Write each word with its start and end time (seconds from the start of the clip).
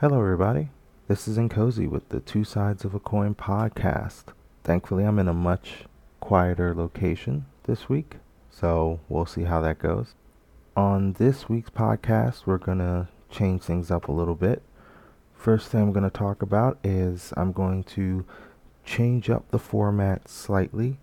Hello, 0.00 0.20
everybody. 0.20 0.68
This 1.08 1.26
is 1.26 1.38
Nkosi 1.38 1.88
with 1.88 2.10
the 2.10 2.20
Two 2.20 2.44
Sides 2.44 2.84
of 2.84 2.94
a 2.94 3.00
Coin 3.00 3.34
podcast. 3.34 4.24
Thankfully, 4.62 5.04
I'm 5.04 5.18
in 5.18 5.26
a 5.26 5.32
much 5.32 5.84
quieter 6.20 6.74
location 6.74 7.46
this 7.62 7.88
week, 7.88 8.16
so 8.50 9.00
we'll 9.08 9.24
see 9.24 9.44
how 9.44 9.62
that 9.62 9.78
goes. 9.78 10.14
On 10.76 11.14
this 11.14 11.48
week's 11.48 11.70
podcast, 11.70 12.42
we're 12.44 12.58
going 12.58 12.80
to 12.80 13.08
change 13.30 13.62
things 13.62 13.90
up 13.90 14.06
a 14.06 14.12
little 14.12 14.34
bit. 14.34 14.60
First 15.34 15.68
thing 15.68 15.80
I'm 15.80 15.92
going 15.94 16.04
to 16.04 16.10
talk 16.10 16.42
about 16.42 16.76
is 16.84 17.32
I'm 17.34 17.52
going 17.52 17.82
to 17.84 18.26
change 18.84 19.30
up 19.30 19.50
the 19.50 19.58
format 19.58 20.28
slightly 20.28 20.98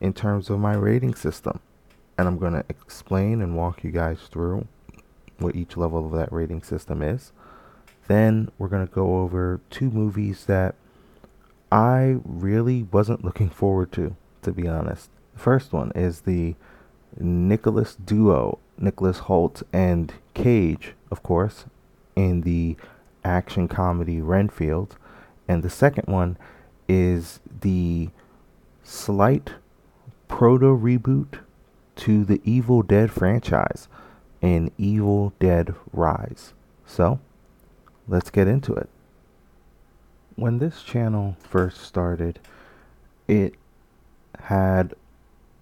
in 0.00 0.14
terms 0.14 0.48
of 0.48 0.58
my 0.58 0.72
rating 0.72 1.14
system. 1.14 1.60
And 2.16 2.26
I'm 2.26 2.38
going 2.38 2.54
to 2.54 2.64
explain 2.70 3.42
and 3.42 3.58
walk 3.58 3.84
you 3.84 3.90
guys 3.90 4.20
through 4.32 4.66
what 5.36 5.54
each 5.54 5.76
level 5.76 6.06
of 6.06 6.12
that 6.12 6.32
rating 6.32 6.62
system 6.62 7.02
is. 7.02 7.32
Then 8.08 8.50
we're 8.58 8.68
going 8.68 8.86
to 8.86 8.92
go 8.92 9.18
over 9.18 9.60
two 9.70 9.90
movies 9.90 10.46
that 10.46 10.74
I 11.70 12.16
really 12.24 12.84
wasn't 12.84 13.24
looking 13.24 13.50
forward 13.50 13.92
to, 13.92 14.16
to 14.42 14.52
be 14.52 14.66
honest. 14.66 15.10
The 15.34 15.40
first 15.40 15.72
one 15.72 15.92
is 15.94 16.22
the 16.22 16.56
Nicholas 17.18 17.94
duo, 17.94 18.58
Nicholas 18.78 19.20
Hoult 19.20 19.62
and 19.72 20.14
Cage, 20.34 20.94
of 21.10 21.22
course, 21.22 21.66
in 22.16 22.40
the 22.40 22.76
action 23.24 23.68
comedy 23.68 24.20
Renfield. 24.22 24.96
And 25.46 25.62
the 25.62 25.70
second 25.70 26.06
one 26.06 26.38
is 26.88 27.40
the 27.60 28.08
slight 28.82 29.52
proto 30.28 30.76
reboot 30.76 31.40
to 31.96 32.24
the 32.24 32.40
Evil 32.44 32.82
Dead 32.82 33.10
franchise 33.10 33.88
in 34.40 34.70
Evil 34.78 35.34
Dead 35.38 35.74
Rise. 35.92 36.54
So, 36.86 37.20
let's 38.08 38.30
get 38.30 38.48
into 38.48 38.74
it. 38.74 38.88
When 40.34 40.58
this 40.58 40.82
channel 40.82 41.36
first 41.40 41.80
started, 41.82 42.38
it 43.26 43.54
had, 44.40 44.94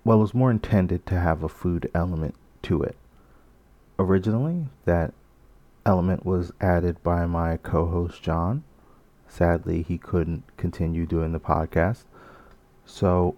well, 0.05 0.19
it 0.19 0.23
was 0.23 0.35
more 0.35 0.51
intended 0.51 1.07
to 1.07 1.19
have 1.19 1.43
a 1.43 1.49
food 1.49 1.91
element 1.95 2.35
to 2.63 2.83
it. 2.83 2.97
Originally, 3.99 4.67
that 4.85 5.13
element 5.85 6.25
was 6.25 6.53
added 6.61 7.03
by 7.03 7.27
my 7.27 7.57
co 7.57 7.87
host 7.87 8.23
John. 8.23 8.63
Sadly, 9.29 9.83
he 9.83 9.99
couldn't 9.99 10.45
continue 10.57 11.07
doing 11.07 11.33
the 11.33 11.41
podcast. 11.41 12.05
So 12.85 13.37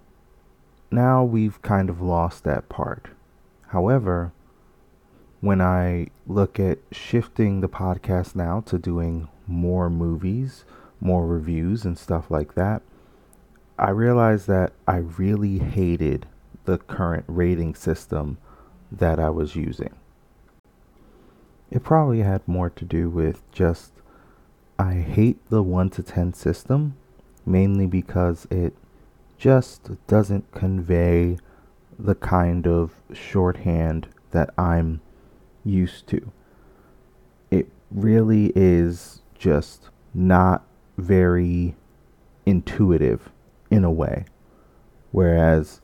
now 0.91 1.25
we've 1.25 1.61
kind 1.63 1.89
of 1.89 2.01
lost 2.01 2.45
that 2.45 2.69
part. 2.69 3.09
However, 3.69 4.33
when 5.41 5.61
I 5.61 6.09
look 6.27 6.59
at 6.59 6.79
shifting 6.91 7.61
the 7.61 7.69
podcast 7.69 8.35
now 8.35 8.61
to 8.63 8.79
doing 8.79 9.29
more 9.47 9.89
movies, 9.89 10.65
more 11.01 11.27
reviews, 11.27 11.85
and 11.85 11.97
stuff 11.97 12.31
like 12.31 12.55
that, 12.55 12.83
I 13.79 13.91
realized 13.91 14.49
that 14.49 14.73
I 14.87 14.97
really 14.97 15.59
hated 15.59 16.27
the 16.65 16.79
current 16.79 17.25
rating 17.29 17.75
system 17.75 18.39
that 18.91 19.21
I 19.21 19.31
was 19.31 19.55
using. 19.55 19.95
It 21.71 21.85
probably 21.85 22.21
had 22.21 22.47
more 22.49 22.71
to 22.71 22.85
do 22.85 23.09
with 23.09 23.43
just 23.53 23.93
I 24.79 24.95
hate 24.95 25.39
the 25.51 25.63
1 25.63 25.91
to 25.91 26.03
10 26.03 26.35
system 26.35 26.97
mainly 27.45 27.87
because 27.87 28.47
it 28.51 28.75
just 29.39 30.07
doesn't 30.07 30.51
convey 30.53 31.39
the 31.99 32.15
kind 32.15 32.67
of 32.67 32.93
shorthand 33.13 34.09
that 34.31 34.51
I'm 34.59 35.01
used 35.69 36.07
to. 36.09 36.33
It 37.51 37.69
really 37.91 38.53
is 38.55 39.23
just 39.39 39.91
not 40.15 40.65
very 40.97 41.77
intuitive 42.47 43.31
in 43.71 43.85
a 43.85 43.91
way. 43.91 44.25
Whereas 45.11 45.81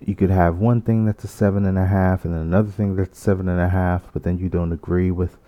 you 0.00 0.14
could 0.14 0.30
have 0.30 0.58
one 0.58 0.82
thing 0.82 1.04
that's 1.06 1.24
a 1.24 1.28
seven 1.28 1.64
and 1.64 1.78
a 1.78 1.86
half 1.86 2.24
and 2.24 2.34
another 2.34 2.70
thing 2.70 2.96
that's 2.96 3.18
seven 3.18 3.48
and 3.48 3.60
a 3.60 3.68
half, 3.68 4.12
but 4.12 4.22
then 4.22 4.38
you 4.38 4.48
don't 4.48 4.72
agree 4.72 5.10
with 5.10 5.38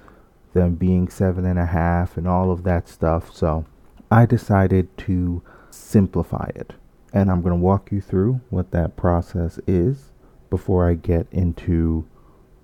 them 0.54 0.74
being 0.74 1.08
seven 1.08 1.44
and 1.44 1.58
a 1.58 1.66
half 1.66 2.16
and 2.16 2.26
all 2.26 2.50
of 2.50 2.62
that 2.64 2.88
stuff. 2.88 3.34
So 3.34 3.66
I 4.10 4.26
decided 4.26 4.96
to 4.98 5.42
simplify 5.70 6.50
it. 6.54 6.72
And 7.12 7.30
I'm 7.30 7.42
going 7.42 7.54
to 7.56 7.62
walk 7.62 7.92
you 7.92 8.00
through 8.00 8.40
what 8.50 8.70
that 8.72 8.96
process 8.96 9.58
is 9.66 10.12
before 10.50 10.88
I 10.88 10.94
get 10.94 11.26
into 11.30 12.06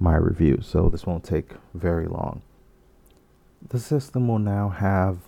my 0.03 0.17
review, 0.17 0.59
so 0.61 0.89
this 0.89 1.07
won't 1.07 1.25
take 1.25 1.53
very 1.75 2.07
long. 2.07 2.43
The 3.69 3.79
system 3.79 4.27
will 4.27 4.41
now 4.41 4.69
have 4.69 5.19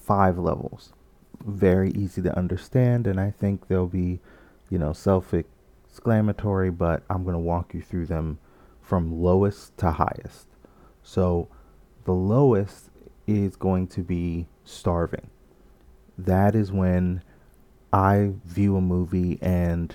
five 0.00 0.38
levels. 0.38 0.92
Very 1.44 1.90
easy 1.90 2.22
to 2.22 2.36
understand, 2.36 3.06
and 3.06 3.20
I 3.20 3.30
think 3.30 3.68
they'll 3.68 3.86
be, 3.86 4.20
you 4.70 4.78
know, 4.78 4.92
self 4.92 5.34
exclamatory, 5.34 6.70
but 6.70 7.02
I'm 7.10 7.22
going 7.22 7.34
to 7.34 7.38
walk 7.38 7.74
you 7.74 7.82
through 7.82 8.06
them 8.06 8.38
from 8.80 9.22
lowest 9.22 9.76
to 9.78 9.90
highest. 9.92 10.46
So, 11.02 11.48
the 12.04 12.14
lowest 12.14 12.90
is 13.26 13.56
going 13.56 13.88
to 13.88 14.02
be 14.02 14.46
starving. 14.64 15.28
That 16.16 16.54
is 16.54 16.72
when 16.72 17.22
I 17.92 18.32
view 18.46 18.76
a 18.76 18.80
movie, 18.80 19.38
and 19.42 19.94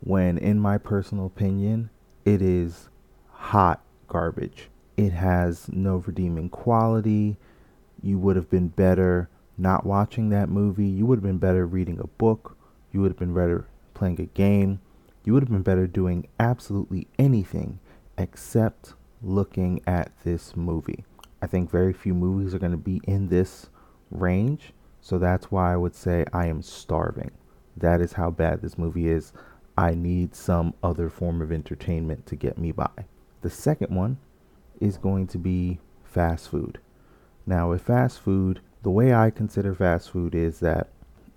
when, 0.00 0.38
in 0.38 0.58
my 0.58 0.78
personal 0.78 1.26
opinion, 1.26 1.90
it 2.24 2.40
is 2.40 2.88
hot 3.36 3.80
garbage. 4.08 4.68
It 4.96 5.12
has 5.12 5.68
no 5.70 5.96
redeeming 5.98 6.48
quality. 6.48 7.36
You 8.02 8.18
would 8.18 8.36
have 8.36 8.50
been 8.50 8.68
better 8.68 9.28
not 9.58 9.86
watching 9.86 10.30
that 10.30 10.48
movie. 10.48 10.86
You 10.86 11.06
would 11.06 11.18
have 11.18 11.22
been 11.22 11.38
better 11.38 11.66
reading 11.66 11.98
a 12.00 12.06
book. 12.06 12.56
You 12.92 13.00
would 13.00 13.10
have 13.10 13.18
been 13.18 13.34
better 13.34 13.66
playing 13.94 14.20
a 14.20 14.26
game. 14.26 14.80
You 15.24 15.32
would 15.32 15.42
have 15.42 15.50
been 15.50 15.62
better 15.62 15.86
doing 15.86 16.28
absolutely 16.38 17.08
anything 17.18 17.78
except 18.18 18.94
looking 19.22 19.80
at 19.86 20.12
this 20.24 20.56
movie. 20.56 21.04
I 21.42 21.46
think 21.46 21.70
very 21.70 21.92
few 21.92 22.14
movies 22.14 22.54
are 22.54 22.58
going 22.58 22.72
to 22.72 22.78
be 22.78 23.00
in 23.04 23.28
this 23.28 23.68
range. 24.10 24.72
So 25.00 25.18
that's 25.18 25.50
why 25.50 25.72
I 25.72 25.76
would 25.76 25.94
say 25.94 26.24
I 26.32 26.46
am 26.46 26.62
starving. 26.62 27.30
That 27.76 28.00
is 28.00 28.14
how 28.14 28.30
bad 28.30 28.62
this 28.62 28.78
movie 28.78 29.08
is. 29.08 29.32
I 29.76 29.94
need 29.94 30.34
some 30.34 30.74
other 30.82 31.10
form 31.10 31.42
of 31.42 31.52
entertainment 31.52 32.26
to 32.26 32.36
get 32.36 32.56
me 32.56 32.72
by. 32.72 32.88
The 33.46 33.50
second 33.50 33.94
one 33.94 34.18
is 34.80 34.98
going 34.98 35.28
to 35.28 35.38
be 35.38 35.78
fast 36.02 36.48
food. 36.48 36.80
Now, 37.46 37.70
with 37.70 37.82
fast 37.82 38.18
food, 38.18 38.58
the 38.82 38.90
way 38.90 39.14
I 39.14 39.30
consider 39.30 39.72
fast 39.72 40.10
food 40.10 40.34
is 40.34 40.58
that 40.58 40.88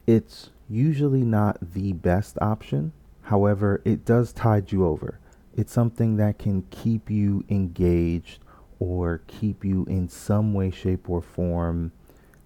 it's 0.08 0.50
usually 0.68 1.22
not 1.22 1.60
the 1.62 1.94
best 1.94 2.36
option. 2.42 2.94
However, 3.22 3.84
it 3.86 4.06
does 4.06 4.34
tide 4.34 4.72
you 4.72 4.88
over. 4.88 5.20
It's 5.56 5.72
something 5.72 6.18
that 6.18 6.40
can 6.40 6.64
keep 6.72 7.12
you 7.12 7.46
engaged 7.48 8.40
or 8.80 9.22
keep 9.28 9.64
you 9.64 9.86
in 9.86 10.10
some 10.10 10.56
way, 10.56 10.72
shape, 10.72 11.08
or 11.12 11.22
form 11.22 11.92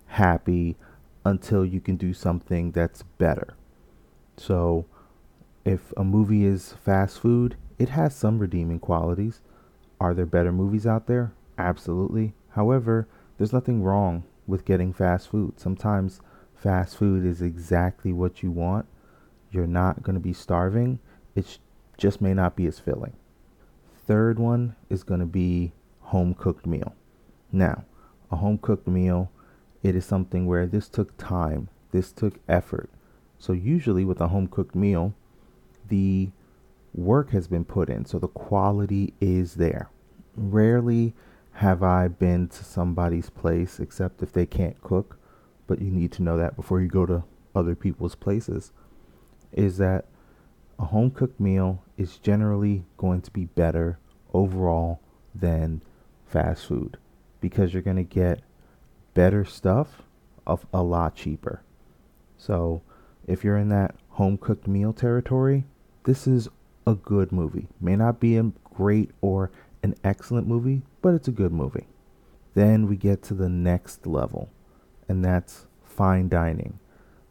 happy 0.08 0.76
until 1.24 1.64
you 1.64 1.80
can 1.80 1.96
do 1.96 2.14
something 2.14 2.74
that's 2.74 3.04
better. 3.18 3.54
So, 4.36 4.88
if 5.64 5.94
a 5.96 6.04
movie 6.04 6.44
is 6.44 6.74
fast 6.74 7.22
food, 7.22 7.56
it 7.80 7.88
has 7.88 8.14
some 8.14 8.40
redeeming 8.40 8.80
qualities. 8.80 9.40
Are 10.04 10.14
there 10.14 10.26
better 10.26 10.52
movies 10.52 10.86
out 10.86 11.08
there? 11.08 11.32
Absolutely. 11.58 12.34
However, 12.50 13.08
there's 13.38 13.54
nothing 13.54 13.84
wrong 13.84 14.26
with 14.46 14.66
getting 14.66 14.92
fast 14.92 15.30
food. 15.30 15.62
Sometimes 15.62 16.20
fast 16.54 16.98
food 16.98 17.26
is 17.26 17.42
exactly 17.42 18.12
what 18.12 18.44
you 18.44 18.52
want. 18.52 18.86
You're 19.50 19.66
not 19.66 20.04
going 20.04 20.16
to 20.16 20.20
be 20.20 20.34
starving. 20.34 21.00
It 21.36 21.58
just 21.98 22.20
may 22.20 22.34
not 22.34 22.58
be 22.58 22.66
as 22.66 22.80
filling. 22.80 23.14
Third 24.06 24.40
one 24.40 24.76
is 24.90 25.04
going 25.04 25.22
to 25.22 25.26
be 25.26 25.72
home 26.02 26.34
cooked 26.34 26.66
meal. 26.66 26.94
Now, 27.50 27.86
a 28.30 28.36
home 28.36 28.58
cooked 28.58 28.90
meal, 28.90 29.32
it 29.84 29.96
is 29.96 30.04
something 30.04 30.46
where 30.46 30.66
this 30.66 30.90
took 30.90 31.16
time, 31.18 31.70
this 31.92 32.12
took 32.12 32.42
effort. 32.50 32.90
So 33.40 33.54
usually 33.54 34.04
with 34.04 34.20
a 34.20 34.28
home 34.28 34.48
cooked 34.48 34.76
meal, 34.76 35.14
the 35.88 36.32
work 36.94 37.30
has 37.30 37.48
been 37.48 37.64
put 37.64 37.90
in, 37.90 38.04
so 38.04 38.20
the 38.20 38.28
quality 38.28 39.14
is 39.22 39.54
there. 39.54 39.90
Rarely 40.36 41.14
have 41.54 41.84
I 41.84 42.08
been 42.08 42.48
to 42.50 42.64
somebody's 42.64 43.30
place 43.30 43.80
except 43.80 44.24
if 44.24 44.34
they 44.34 44.46
can't 44.46 44.82
cook, 44.82 45.18
but 45.68 45.82
you 45.82 45.92
need 45.92 46.12
to 46.14 46.24
know 46.24 46.38
that 46.38 46.56
before 46.56 46.82
you 46.82 46.88
go 46.88 47.06
to 47.06 47.24
other 47.56 47.76
people's 47.76 48.16
places. 48.16 48.72
Is 49.52 49.78
that 49.78 50.06
a 50.80 50.86
home 50.86 51.12
cooked 51.12 51.40
meal 51.40 51.84
is 51.98 52.18
generally 52.18 52.84
going 52.98 53.22
to 53.22 53.32
be 53.32 53.46
better 53.46 54.00
overall 54.34 55.00
than 55.36 55.82
fast 56.26 56.66
food 56.66 56.98
because 57.40 57.74
you're 57.74 57.84
going 57.84 57.98
to 57.98 58.04
get 58.04 58.42
better 59.14 59.46
stuff 59.46 60.02
of 60.48 60.66
a 60.74 60.82
lot 60.82 61.16
cheaper. 61.16 61.62
So, 62.38 62.82
if 63.28 63.44
you're 63.44 63.58
in 63.58 63.70
that 63.70 63.96
home 64.10 64.38
cooked 64.38 64.68
meal 64.68 64.92
territory, 64.92 65.64
this 66.04 66.28
is 66.28 66.50
a 66.86 66.96
good 66.96 67.32
movie. 67.32 67.68
May 67.80 67.96
not 67.96 68.20
be 68.20 68.38
a 68.38 68.52
great 68.74 69.12
or 69.22 69.52
an 69.84 69.96
excellent 70.04 70.48
movie, 70.48 70.82
but 71.02 71.14
it's 71.14 71.28
a 71.28 71.32
good 71.32 71.52
movie. 71.52 71.86
Then 72.56 72.88
we 72.88 72.96
get 72.96 73.22
to 73.24 73.34
the 73.34 73.50
next 73.50 74.08
level, 74.08 74.50
and 75.08 75.24
that's 75.24 75.68
fine 75.84 76.30
dining. 76.30 76.80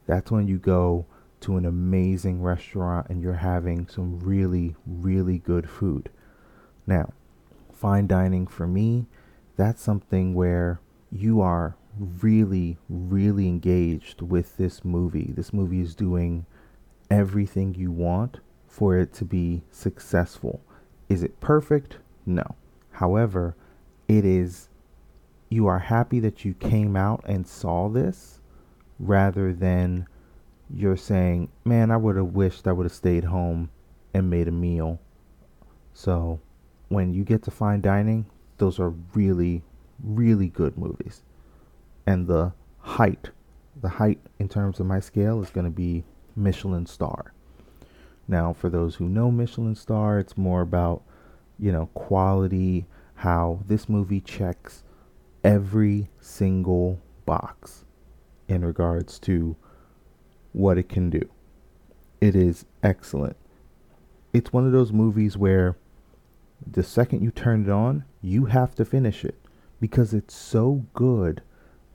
That's 0.06 0.30
when 0.30 0.46
you 0.46 0.58
go 0.58 1.06
to 1.40 1.56
an 1.56 1.66
amazing 1.66 2.42
restaurant 2.42 3.08
and 3.08 3.20
you're 3.22 3.34
having 3.34 3.88
some 3.88 4.20
really, 4.20 4.76
really 4.86 5.38
good 5.38 5.68
food. 5.68 6.10
Now, 6.86 7.12
fine 7.72 8.06
dining 8.06 8.46
for 8.46 8.66
me, 8.66 9.06
that's 9.56 9.82
something 9.82 10.34
where 10.34 10.80
you 11.10 11.40
are 11.40 11.76
really, 11.98 12.78
really 12.88 13.48
engaged 13.48 14.22
with 14.22 14.56
this 14.56 14.84
movie. 14.84 15.32
This 15.34 15.52
movie 15.52 15.80
is 15.80 15.94
doing 15.94 16.46
everything 17.10 17.74
you 17.74 17.90
want 17.90 18.38
for 18.66 18.96
it 18.96 19.12
to 19.14 19.24
be 19.24 19.62
successful. 19.70 20.60
Is 21.08 21.22
it 21.22 21.40
perfect? 21.40 21.98
No. 22.26 22.56
However, 22.92 23.56
it 24.08 24.24
is, 24.24 24.68
you 25.48 25.66
are 25.66 25.78
happy 25.78 26.20
that 26.20 26.44
you 26.44 26.54
came 26.54 26.96
out 26.96 27.22
and 27.26 27.46
saw 27.46 27.88
this 27.88 28.40
rather 28.98 29.52
than 29.52 30.06
you're 30.74 30.96
saying, 30.96 31.48
man, 31.64 31.90
I 31.90 31.96
would 31.96 32.16
have 32.16 32.34
wished 32.34 32.66
I 32.66 32.72
would 32.72 32.86
have 32.86 32.92
stayed 32.92 33.24
home 33.24 33.70
and 34.14 34.30
made 34.30 34.48
a 34.48 34.52
meal. 34.52 35.00
So 35.92 36.40
when 36.88 37.12
you 37.12 37.24
get 37.24 37.42
to 37.44 37.50
fine 37.50 37.80
dining, 37.80 38.26
those 38.58 38.78
are 38.78 38.90
really, 39.14 39.62
really 40.02 40.48
good 40.48 40.78
movies. 40.78 41.22
And 42.06 42.26
the 42.26 42.52
height, 42.78 43.30
the 43.80 43.88
height 43.88 44.20
in 44.38 44.48
terms 44.48 44.80
of 44.80 44.86
my 44.86 45.00
scale 45.00 45.42
is 45.42 45.50
going 45.50 45.64
to 45.64 45.70
be 45.70 46.04
Michelin 46.36 46.86
star. 46.86 47.32
Now, 48.28 48.52
for 48.52 48.70
those 48.70 48.94
who 48.94 49.08
know 49.08 49.30
Michelin 49.30 49.74
star, 49.74 50.18
it's 50.18 50.36
more 50.36 50.62
about, 50.62 51.02
you 51.58 51.72
know, 51.72 51.86
quality, 51.94 52.86
how 53.16 53.60
this 53.66 53.88
movie 53.88 54.20
checks 54.20 54.82
every 55.44 56.08
single 56.20 57.00
box 57.24 57.84
in 58.48 58.64
regards 58.64 59.18
to 59.20 59.56
what 60.52 60.78
it 60.78 60.88
can 60.88 61.10
do. 61.10 61.28
It 62.20 62.36
is 62.36 62.64
excellent. 62.82 63.36
It's 64.32 64.52
one 64.52 64.66
of 64.66 64.72
those 64.72 64.92
movies 64.92 65.36
where 65.36 65.76
the 66.70 66.82
second 66.82 67.22
you 67.22 67.30
turn 67.30 67.64
it 67.64 67.70
on, 67.70 68.04
you 68.20 68.46
have 68.46 68.74
to 68.76 68.84
finish 68.84 69.24
it 69.24 69.34
because 69.80 70.14
it's 70.14 70.34
so 70.34 70.84
good 70.94 71.42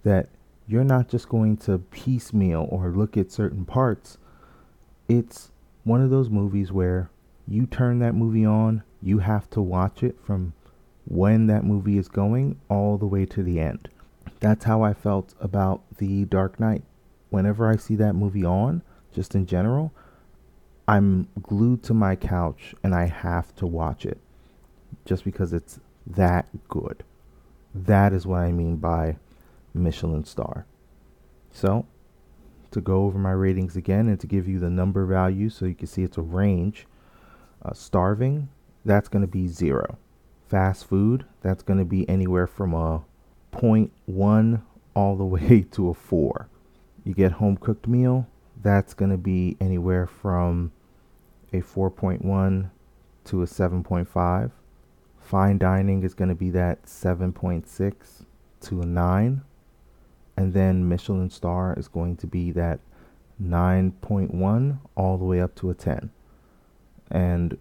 that 0.04 0.30
you're 0.68 0.84
not 0.84 1.08
just 1.08 1.30
going 1.30 1.56
to 1.58 1.78
piecemeal 1.78 2.68
or 2.70 2.90
look 2.92 3.16
at 3.16 3.32
certain 3.32 3.66
parts. 3.66 4.18
It's 5.08 5.52
one 5.84 6.02
of 6.02 6.10
those 6.10 6.30
movies 6.30 6.72
where 6.72 7.10
you 7.48 7.66
turn 7.66 8.00
that 8.00 8.14
movie 8.14 8.46
on, 8.46 8.84
you 9.02 9.20
have 9.20 9.50
to 9.52 9.62
watch 9.62 10.04
it 10.04 10.18
from 10.24 10.54
when 11.06 11.48
that 11.48 11.64
movie 11.64 11.98
is 11.98 12.08
going 12.08 12.60
all 12.70 12.98
the 12.98 13.06
way 13.06 13.26
to 13.26 13.44
the 13.44 13.60
end. 13.60 13.90
That's 14.40 14.66
how 14.66 14.84
I 14.84 14.94
felt 14.94 15.34
about 15.40 15.82
The 15.98 16.26
Dark 16.26 16.60
Knight. 16.60 16.84
Whenever 17.30 17.68
I 17.68 17.76
see 17.78 17.96
that 17.96 18.14
movie 18.14 18.46
on, 18.46 18.82
just 19.14 19.36
in 19.36 19.46
general, 19.46 19.94
I'm 20.88 21.28
glued 21.42 21.84
to 21.84 21.94
my 21.94 22.16
couch 22.16 22.74
and 22.84 22.94
I 22.94 23.06
have 23.06 23.54
to 23.56 23.66
watch 23.66 24.06
it 24.06 24.20
just 25.06 25.24
because 25.24 25.54
it's 25.54 25.80
that 26.06 26.48
good. 26.70 27.04
That 27.74 28.14
is 28.14 28.26
what 28.26 28.40
I 28.40 28.52
mean 28.52 28.78
by 28.78 29.18
Michelin 29.74 30.24
star. 30.24 30.66
So, 31.52 31.86
to 32.72 32.82
go 32.82 33.04
over 33.04 33.18
my 33.18 33.32
ratings 33.32 33.76
again 33.76 34.08
and 34.08 34.20
to 34.20 34.28
give 34.28 34.48
you 34.48 34.60
the 34.60 34.70
number 34.70 35.06
value 35.06 35.50
so 35.50 35.66
you 35.66 35.76
can 35.76 35.88
see 35.88 36.04
it's 36.04 36.18
a 36.18 36.22
range, 36.22 36.86
uh, 37.64 37.74
starving, 37.74 38.50
that's 38.88 39.10
going 39.10 39.22
to 39.22 39.28
be 39.28 39.48
zero. 39.48 39.98
Fast 40.48 40.88
food, 40.88 41.26
that's 41.42 41.62
going 41.62 41.80
to 41.80 41.86
be 41.86 42.08
anywhere 42.10 42.48
from 42.48 42.74
a 42.74 43.04
0.1 43.52 44.62
all 44.96 45.16
the 45.16 45.26
way 45.26 45.66
to 45.72 45.90
a 45.90 45.94
4. 45.94 46.50
You 47.04 47.14
get 47.14 47.34
home 47.34 47.58
cooked 47.58 47.88
meal, 47.88 48.28
that's 48.62 48.94
going 48.94 49.12
to 49.12 49.18
be 49.18 49.58
anywhere 49.60 50.08
from 50.08 50.72
a 51.54 51.62
4.1 51.62 52.70
to 53.26 53.42
a 53.42 53.46
7.5. 53.46 54.52
Fine 55.20 55.58
dining 55.58 56.04
is 56.04 56.14
going 56.14 56.30
to 56.30 56.36
be 56.36 56.50
that 56.52 56.84
7.6 56.84 58.26
to 58.62 58.82
a 58.82 58.86
9. 58.86 59.42
And 60.38 60.54
then 60.54 60.88
Michelin 60.88 61.30
star 61.30 61.74
is 61.78 61.88
going 61.88 62.16
to 62.18 62.28
be 62.28 62.52
that 62.52 62.80
9.1 63.42 64.80
all 64.96 65.18
the 65.18 65.26
way 65.26 65.42
up 65.42 65.56
to 65.56 65.70
a 65.70 65.74
10. 65.74 66.12
And 67.12 67.58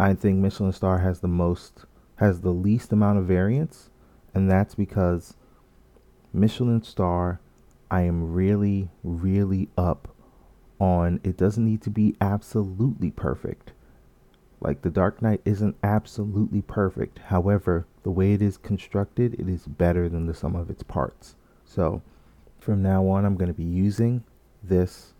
I 0.00 0.14
think 0.14 0.38
Michelin 0.38 0.72
star 0.72 1.00
has 1.00 1.20
the 1.20 1.28
most 1.28 1.84
has 2.16 2.40
the 2.40 2.52
least 2.52 2.90
amount 2.90 3.18
of 3.18 3.26
variance 3.26 3.90
and 4.32 4.50
that's 4.50 4.74
because 4.74 5.36
Michelin 6.32 6.82
star 6.82 7.38
I 7.90 8.02
am 8.02 8.32
really 8.32 8.88
really 9.04 9.68
up 9.76 10.08
on 10.78 11.20
it 11.22 11.36
doesn't 11.36 11.66
need 11.66 11.82
to 11.82 11.90
be 11.90 12.16
absolutely 12.18 13.10
perfect. 13.10 13.72
Like 14.58 14.80
the 14.80 14.88
Dark 14.88 15.20
Knight 15.20 15.42
isn't 15.44 15.76
absolutely 15.82 16.62
perfect. 16.62 17.18
However, 17.18 17.86
the 18.02 18.10
way 18.10 18.32
it 18.32 18.40
is 18.40 18.56
constructed, 18.56 19.34
it 19.34 19.50
is 19.50 19.66
better 19.66 20.08
than 20.08 20.26
the 20.26 20.34
sum 20.34 20.56
of 20.56 20.70
its 20.70 20.82
parts. 20.82 21.34
So 21.66 22.00
from 22.58 22.82
now 22.82 23.06
on, 23.06 23.26
I'm 23.26 23.36
going 23.36 23.52
to 23.52 23.54
be 23.54 23.64
using 23.64 24.24
this 24.62 25.12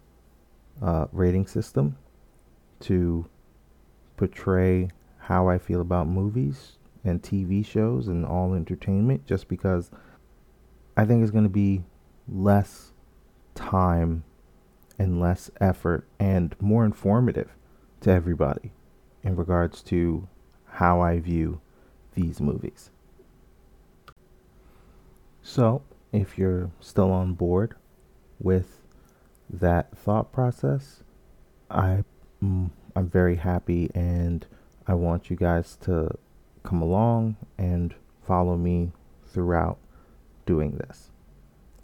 uh, 0.80 1.06
rating 1.12 1.46
system 1.46 1.98
to 2.80 3.29
portray 4.20 4.90
how 5.16 5.48
I 5.48 5.56
feel 5.56 5.80
about 5.80 6.06
movies 6.06 6.72
and 7.02 7.22
TV 7.22 7.64
shows 7.64 8.06
and 8.06 8.26
all 8.26 8.52
entertainment 8.52 9.24
just 9.26 9.48
because 9.48 9.90
I 10.94 11.06
think 11.06 11.22
it's 11.22 11.30
going 11.30 11.44
to 11.44 11.48
be 11.48 11.84
less 12.28 12.92
time 13.54 14.24
and 14.98 15.18
less 15.18 15.50
effort 15.58 16.06
and 16.18 16.54
more 16.60 16.84
informative 16.84 17.48
to 18.02 18.10
everybody 18.10 18.72
in 19.22 19.36
regards 19.36 19.82
to 19.84 20.28
how 20.66 21.00
I 21.00 21.18
view 21.18 21.62
these 22.14 22.42
movies. 22.42 22.90
So, 25.42 25.80
if 26.12 26.36
you're 26.36 26.70
still 26.80 27.10
on 27.10 27.32
board 27.32 27.74
with 28.38 28.82
that 29.48 29.96
thought 29.96 30.30
process, 30.30 31.02
I 31.70 32.04
I'm 33.00 33.08
very 33.08 33.36
happy 33.36 33.90
and 33.94 34.44
I 34.86 34.92
want 34.92 35.30
you 35.30 35.36
guys 35.36 35.78
to 35.84 36.18
come 36.62 36.82
along 36.82 37.36
and 37.56 37.94
follow 38.26 38.58
me 38.58 38.92
throughout 39.26 39.78
doing 40.44 40.72
this. 40.72 41.08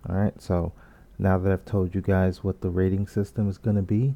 All 0.06 0.14
right? 0.14 0.38
So, 0.42 0.74
now 1.18 1.38
that 1.38 1.50
I've 1.50 1.64
told 1.64 1.94
you 1.94 2.02
guys 2.02 2.44
what 2.44 2.60
the 2.60 2.68
rating 2.68 3.06
system 3.06 3.48
is 3.48 3.56
going 3.56 3.76
to 3.76 3.82
be, 3.82 4.14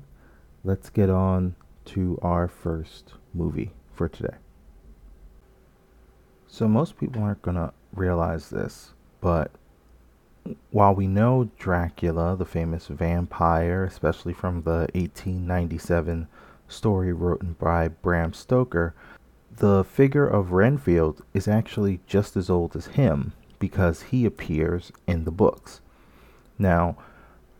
let's 0.62 0.90
get 0.90 1.08
on 1.08 1.54
to 1.86 2.18
our 2.20 2.48
first 2.48 3.14
movie 3.32 3.70
for 3.94 4.06
today. 4.06 4.36
So, 6.48 6.68
most 6.68 6.98
people 6.98 7.22
aren't 7.22 7.40
going 7.40 7.56
to 7.56 7.72
realize 7.94 8.50
this, 8.50 8.92
but 9.22 9.50
while 10.70 10.94
we 10.94 11.06
know 11.06 11.48
Dracula, 11.58 12.36
the 12.36 12.44
famous 12.44 12.88
vampire, 12.88 13.84
especially 13.84 14.34
from 14.34 14.64
the 14.64 14.86
1897 14.92 16.28
story 16.70 17.12
written 17.12 17.56
by 17.58 17.88
Bram 17.88 18.32
Stoker, 18.32 18.94
the 19.54 19.84
figure 19.84 20.26
of 20.26 20.52
Renfield 20.52 21.22
is 21.34 21.46
actually 21.46 22.00
just 22.06 22.36
as 22.36 22.48
old 22.48 22.74
as 22.74 22.86
him 22.86 23.32
because 23.58 24.02
he 24.02 24.24
appears 24.24 24.90
in 25.06 25.24
the 25.24 25.30
books. 25.30 25.80
Now, 26.58 26.96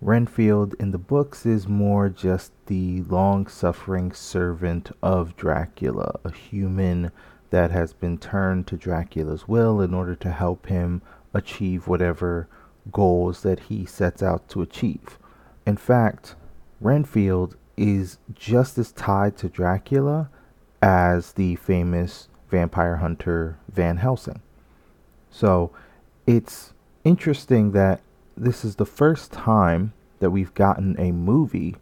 Renfield 0.01 0.75
in 0.79 0.93
the 0.93 0.99
books 0.99 1.45
is 1.45 1.69
more 1.69 2.09
just 2.09 2.53
the 2.67 3.03
long 3.03 3.47
suffering 3.47 4.13
servant 4.13 4.91
of 5.03 5.37
Dracula, 5.37 6.19
a 6.25 6.33
human 6.33 7.13
that 7.51 7.71
has 7.71 7.93
been 7.93 8.17
turned 8.17 8.67
to 8.69 8.77
Dracula's 8.77 9.47
will 9.47 9.81
in 9.81 9.93
order 9.93 10.15
to 10.15 10.31
help 10.31 10.67
him 10.67 11.03
achieve 11.35 11.87
whatever 11.87 12.49
goals 12.91 13.43
that 13.43 13.61
he 13.61 13.85
sets 13.85 14.23
out 14.23 14.49
to 14.49 14.63
achieve. 14.63 15.19
In 15.67 15.77
fact, 15.77 16.35
Renfield 16.81 17.57
is 17.81 18.19
just 18.35 18.77
as 18.77 18.93
tied 18.93 19.39
to 19.39 19.49
Dracula 19.49 20.29
as 20.83 21.33
the 21.33 21.57
famous 21.57 22.29
vampire 22.51 22.97
hunter 22.97 23.57
Van 23.73 23.97
Helsing. 23.97 24.43
So 25.31 25.71
it's 26.27 26.75
interesting 27.05 27.73
that 27.73 28.03
this 28.37 28.67
is 28.67 28.77
the 28.77 28.85
first 28.85 29.33
time 29.33 29.95
that 30.19 30.31
we've 30.31 30.53
gotten 30.53 30.95
a 31.01 31.11
movie 31.11 31.75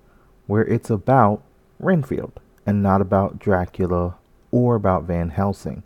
where 0.47 0.65
it's 0.65 0.89
about 0.89 1.43
Renfield 1.81 2.39
and 2.65 2.81
not 2.81 3.01
about 3.01 3.41
Dracula 3.41 4.17
or 4.53 4.77
about 4.77 5.03
Van 5.03 5.31
Helsing. 5.31 5.83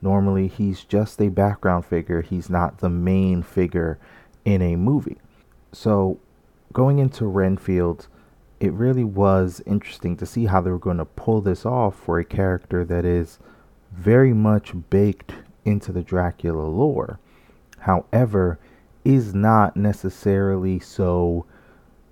Normally, 0.00 0.46
he's 0.46 0.84
just 0.84 1.20
a 1.20 1.28
background 1.28 1.84
figure, 1.84 2.22
he's 2.22 2.48
not 2.48 2.78
the 2.78 2.90
main 2.90 3.42
figure 3.42 3.98
in 4.44 4.62
a 4.62 4.76
movie. 4.76 5.18
So, 5.72 6.20
going 6.72 7.00
into 7.00 7.26
Renfield, 7.26 8.06
it 8.60 8.72
really 8.72 9.04
was 9.04 9.62
interesting 9.66 10.16
to 10.16 10.26
see 10.26 10.46
how 10.46 10.60
they 10.60 10.70
were 10.70 10.78
going 10.78 10.96
to 10.96 11.04
pull 11.04 11.40
this 11.40 11.66
off 11.66 11.94
for 11.94 12.18
a 12.18 12.24
character 12.24 12.84
that 12.84 13.04
is 13.04 13.38
very 13.92 14.32
much 14.32 14.72
baked 14.90 15.34
into 15.64 15.92
the 15.92 16.02
Dracula 16.02 16.62
lore. 16.62 17.18
however, 17.80 18.58
is 19.04 19.32
not 19.32 19.76
necessarily 19.76 20.80
so 20.80 21.46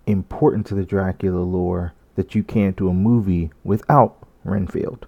important 0.07 0.65
to 0.67 0.75
the 0.77 0.85
Dracula 0.85 1.41
lore 1.41 1.93
that 2.15 2.35
you 2.37 2.45
can't 2.45 2.77
do 2.77 2.89
a 2.89 2.95
movie 2.95 3.51
without 3.65 4.17
Renfield. 4.45 5.07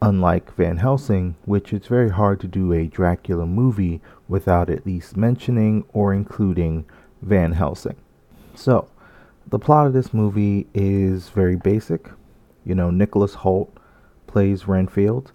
Unlike 0.00 0.54
Van 0.56 0.78
Helsing, 0.78 1.34
which 1.44 1.74
it's 1.74 1.88
very 1.88 2.08
hard 2.08 2.40
to 2.40 2.48
do 2.48 2.72
a 2.72 2.86
Dracula 2.86 3.44
movie 3.44 4.00
without 4.28 4.70
at 4.70 4.86
least 4.86 5.16
mentioning 5.16 5.84
or 5.92 6.14
including 6.14 6.86
Van 7.20 7.52
Helsing. 7.52 7.96
So, 8.54 8.88
the 9.46 9.58
plot 9.58 9.86
of 9.86 9.92
this 9.92 10.14
movie 10.14 10.66
is 10.74 11.28
very 11.28 11.56
basic. 11.56 12.08
You 12.64 12.74
know, 12.74 12.90
Nicholas 12.90 13.36
Hoult 13.36 13.70
plays 14.26 14.68
Renfield, 14.68 15.32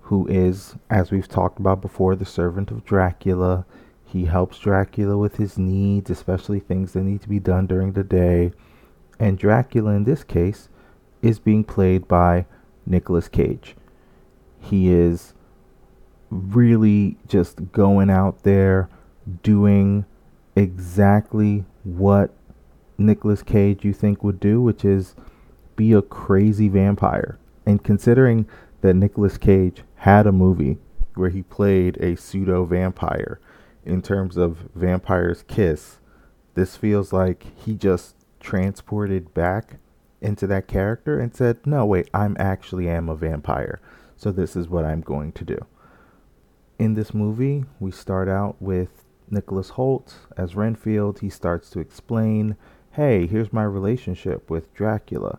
who 0.00 0.26
is, 0.26 0.74
as 0.90 1.10
we've 1.10 1.28
talked 1.28 1.58
about 1.58 1.80
before, 1.80 2.16
the 2.16 2.24
servant 2.24 2.70
of 2.70 2.84
Dracula. 2.84 3.64
He 4.04 4.24
helps 4.24 4.58
Dracula 4.58 5.16
with 5.16 5.36
his 5.36 5.58
needs, 5.58 6.10
especially 6.10 6.60
things 6.60 6.92
that 6.92 7.02
need 7.02 7.22
to 7.22 7.28
be 7.28 7.38
done 7.38 7.66
during 7.66 7.92
the 7.92 8.04
day. 8.04 8.52
And 9.18 9.38
Dracula, 9.38 9.92
in 9.92 10.04
this 10.04 10.24
case, 10.24 10.68
is 11.22 11.38
being 11.38 11.64
played 11.64 12.08
by 12.08 12.46
Nicolas 12.84 13.28
Cage. 13.28 13.76
He 14.60 14.92
is 14.92 15.34
really 16.30 17.16
just 17.28 17.72
going 17.72 18.10
out 18.10 18.42
there 18.42 18.88
doing 19.42 20.04
exactly 20.56 21.64
what 21.84 22.34
Nicolas 23.02 23.42
Cage 23.42 23.84
you 23.84 23.92
think 23.92 24.22
would 24.22 24.40
do, 24.40 24.60
which 24.60 24.84
is 24.84 25.14
be 25.76 25.92
a 25.92 26.02
crazy 26.02 26.68
vampire. 26.68 27.38
And 27.66 27.82
considering 27.82 28.46
that 28.80 28.94
Nicolas 28.94 29.38
Cage 29.38 29.82
had 29.96 30.26
a 30.26 30.32
movie 30.32 30.78
where 31.14 31.30
he 31.30 31.42
played 31.42 31.96
a 31.98 32.16
pseudo 32.16 32.64
vampire 32.64 33.38
in 33.84 34.02
terms 34.02 34.36
of 34.36 34.70
Vampire's 34.74 35.42
Kiss, 35.42 35.98
this 36.54 36.76
feels 36.76 37.12
like 37.12 37.46
he 37.56 37.74
just 37.74 38.16
transported 38.40 39.32
back 39.34 39.76
into 40.20 40.46
that 40.46 40.68
character 40.68 41.18
and 41.18 41.34
said, 41.34 41.66
"No, 41.66 41.84
wait, 41.84 42.08
I'm 42.14 42.36
actually 42.38 42.88
am 42.88 43.08
a 43.08 43.16
vampire. 43.16 43.80
So 44.16 44.30
this 44.30 44.54
is 44.56 44.68
what 44.68 44.84
I'm 44.84 45.00
going 45.00 45.32
to 45.32 45.44
do." 45.44 45.58
In 46.78 46.94
this 46.94 47.14
movie, 47.14 47.64
we 47.80 47.90
start 47.90 48.28
out 48.28 48.56
with 48.60 49.04
Nicholas 49.30 49.70
Hoult 49.72 50.14
as 50.36 50.54
Renfield. 50.56 51.20
He 51.20 51.30
starts 51.30 51.70
to 51.70 51.80
explain, 51.80 52.56
"Hey, 52.92 53.26
here's 53.26 53.52
my 53.52 53.64
relationship 53.64 54.50
with 54.50 54.72
Dracula." 54.74 55.38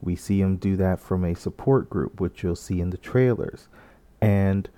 We 0.00 0.16
see 0.16 0.40
him 0.40 0.56
do 0.56 0.76
that 0.76 1.00
from 1.00 1.24
a 1.24 1.34
support 1.34 1.88
group, 1.88 2.20
which 2.20 2.42
you'll 2.42 2.56
see 2.56 2.80
in 2.80 2.90
the 2.90 2.96
trailers. 2.96 3.68
And 4.20 4.68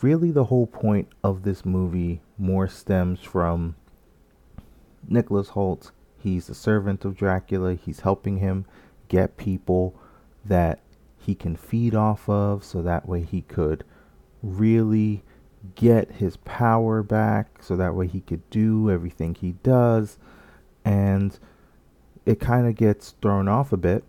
really, 0.00 0.30
the 0.30 0.44
whole 0.44 0.66
point 0.66 1.08
of 1.22 1.42
this 1.42 1.64
movie 1.64 2.22
more 2.38 2.68
stems 2.68 3.20
from 3.20 3.74
Nicholas 5.06 5.50
Hoult. 5.50 5.90
He's 6.16 6.48
a 6.48 6.54
servant 6.54 7.04
of 7.04 7.16
Dracula. 7.16 7.74
He's 7.74 8.00
helping 8.00 8.38
him 8.38 8.64
get 9.08 9.36
people 9.36 9.94
that 10.44 10.80
he 11.18 11.34
can 11.34 11.56
feed 11.56 11.94
off 11.94 12.28
of 12.28 12.64
so 12.64 12.82
that 12.82 13.06
way 13.06 13.22
he 13.22 13.42
could 13.42 13.84
really 14.42 15.22
get 15.74 16.12
his 16.12 16.36
power 16.38 17.02
back 17.02 17.62
so 17.62 17.76
that 17.76 17.94
way 17.94 18.06
he 18.06 18.20
could 18.20 18.48
do 18.50 18.90
everything 18.90 19.34
he 19.34 19.52
does 19.62 20.18
and 20.84 21.38
it 22.24 22.40
kind 22.40 22.66
of 22.66 22.76
gets 22.76 23.14
thrown 23.22 23.48
off 23.48 23.72
a 23.72 23.76
bit 23.76 24.04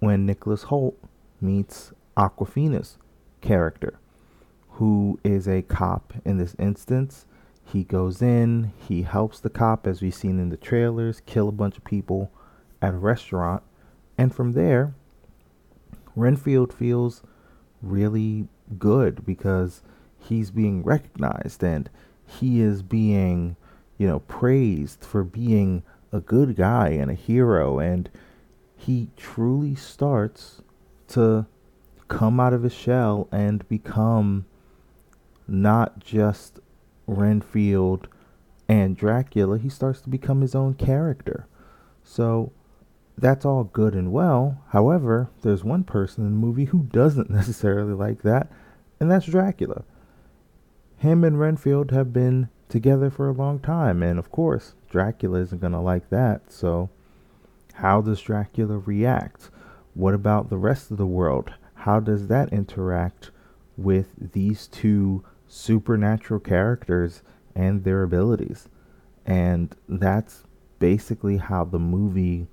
when 0.00 0.26
Nicholas 0.26 0.64
Hoult 0.64 0.94
meets 1.40 1.92
Awkwafina's 2.16 2.98
character, 3.40 3.98
who 4.72 5.18
is 5.24 5.48
a 5.48 5.62
cop 5.62 6.14
in 6.24 6.38
this 6.38 6.54
instance. 6.58 7.26
He 7.64 7.84
goes 7.84 8.22
in, 8.22 8.72
he 8.88 9.02
helps 9.02 9.40
the 9.40 9.50
cop, 9.50 9.86
as 9.86 10.00
we've 10.00 10.14
seen 10.14 10.38
in 10.38 10.48
the 10.48 10.56
trailers, 10.56 11.20
kill 11.26 11.48
a 11.48 11.52
bunch 11.52 11.76
of 11.76 11.84
people 11.84 12.30
at 12.80 12.94
a 12.94 12.98
restaurant. 12.98 13.62
And 14.16 14.34
from 14.34 14.52
there, 14.52 14.94
Renfield 16.16 16.72
feels 16.72 17.22
really 17.82 18.48
good 18.78 19.24
because 19.24 19.82
he's 20.18 20.50
being 20.50 20.82
recognized 20.82 21.62
and 21.62 21.88
he 22.26 22.60
is 22.60 22.82
being, 22.82 23.56
you 23.96 24.06
know, 24.06 24.20
praised 24.20 25.04
for 25.04 25.22
being 25.22 25.82
a 26.12 26.20
good 26.20 26.56
guy 26.56 26.88
and 26.88 27.10
a 27.10 27.14
hero. 27.14 27.78
And 27.78 28.10
he 28.76 29.08
truly 29.16 29.74
starts 29.74 30.62
to 31.08 31.46
come 32.08 32.40
out 32.40 32.52
of 32.52 32.62
his 32.62 32.74
shell 32.74 33.28
and 33.30 33.68
become 33.68 34.46
not 35.46 35.98
just 36.00 36.60
Renfield 37.06 38.08
and 38.68 38.96
Dracula, 38.96 39.58
he 39.58 39.68
starts 39.68 40.00
to 40.02 40.10
become 40.10 40.42
his 40.42 40.54
own 40.54 40.74
character. 40.74 41.46
So 42.04 42.52
that's 43.16 43.44
all 43.44 43.64
good 43.64 43.94
and 43.94 44.12
well. 44.12 44.62
However, 44.68 45.30
there's 45.42 45.64
one 45.64 45.84
person 45.84 46.26
in 46.26 46.32
the 46.32 46.46
movie 46.46 46.66
who 46.66 46.84
doesn't 46.84 47.30
necessarily 47.38 47.94
like 47.94 48.22
that, 48.22 48.50
and 49.00 49.10
that's 49.10 49.26
Dracula. 49.26 49.84
Him 50.98 51.24
and 51.24 51.38
Renfield 51.40 51.90
have 51.92 52.12
been 52.12 52.48
together 52.68 53.10
for 53.10 53.28
a 53.28 53.32
long 53.32 53.60
time, 53.60 54.02
and 54.02 54.18
of 54.18 54.30
course, 54.30 54.74
Dracula 54.90 55.40
isn't 55.40 55.60
going 55.60 55.72
to 55.72 55.80
like 55.80 56.10
that, 56.10 56.50
so 56.50 56.90
how 57.74 58.00
does 58.00 58.20
Dracula 58.20 58.78
react? 58.78 59.50
What 59.94 60.14
about 60.14 60.50
the 60.50 60.56
rest 60.56 60.90
of 60.90 60.96
the 60.96 61.06
world? 61.06 61.52
How 61.74 62.00
does 62.00 62.28
that 62.28 62.52
interact 62.52 63.30
with 63.76 64.32
these 64.32 64.66
two 64.66 65.24
supernatural 65.46 66.40
characters 66.40 67.22
and 67.54 67.84
their 67.84 68.02
abilities? 68.02 68.68
And 69.26 69.74
that's 69.88 70.44
basically 70.78 71.36
how 71.36 71.64
the 71.64 71.78
movie 71.78 72.46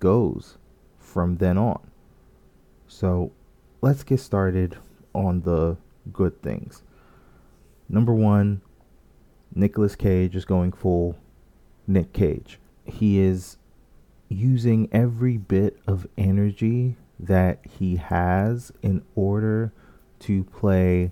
goes 0.00 0.58
from 0.98 1.36
then 1.36 1.56
on. 1.56 1.90
So 2.86 3.32
let's 3.80 4.02
get 4.02 4.20
started 4.20 4.76
on 5.14 5.42
the 5.42 5.76
good 6.12 6.42
things. 6.42 6.82
Number 7.88 8.14
one, 8.14 8.60
Nicolas 9.54 9.96
Cage 9.96 10.36
is 10.36 10.44
going 10.44 10.72
full 10.72 11.16
Nick 11.88 12.12
Cage. 12.12 12.60
He 12.84 13.18
is 13.18 13.56
using 14.28 14.88
every 14.92 15.38
bit 15.38 15.78
of 15.86 16.06
energy 16.16 16.96
that 17.18 17.60
he 17.66 17.96
has 17.96 18.70
in 18.82 19.02
order 19.14 19.72
to 20.20 20.44
play 20.44 21.10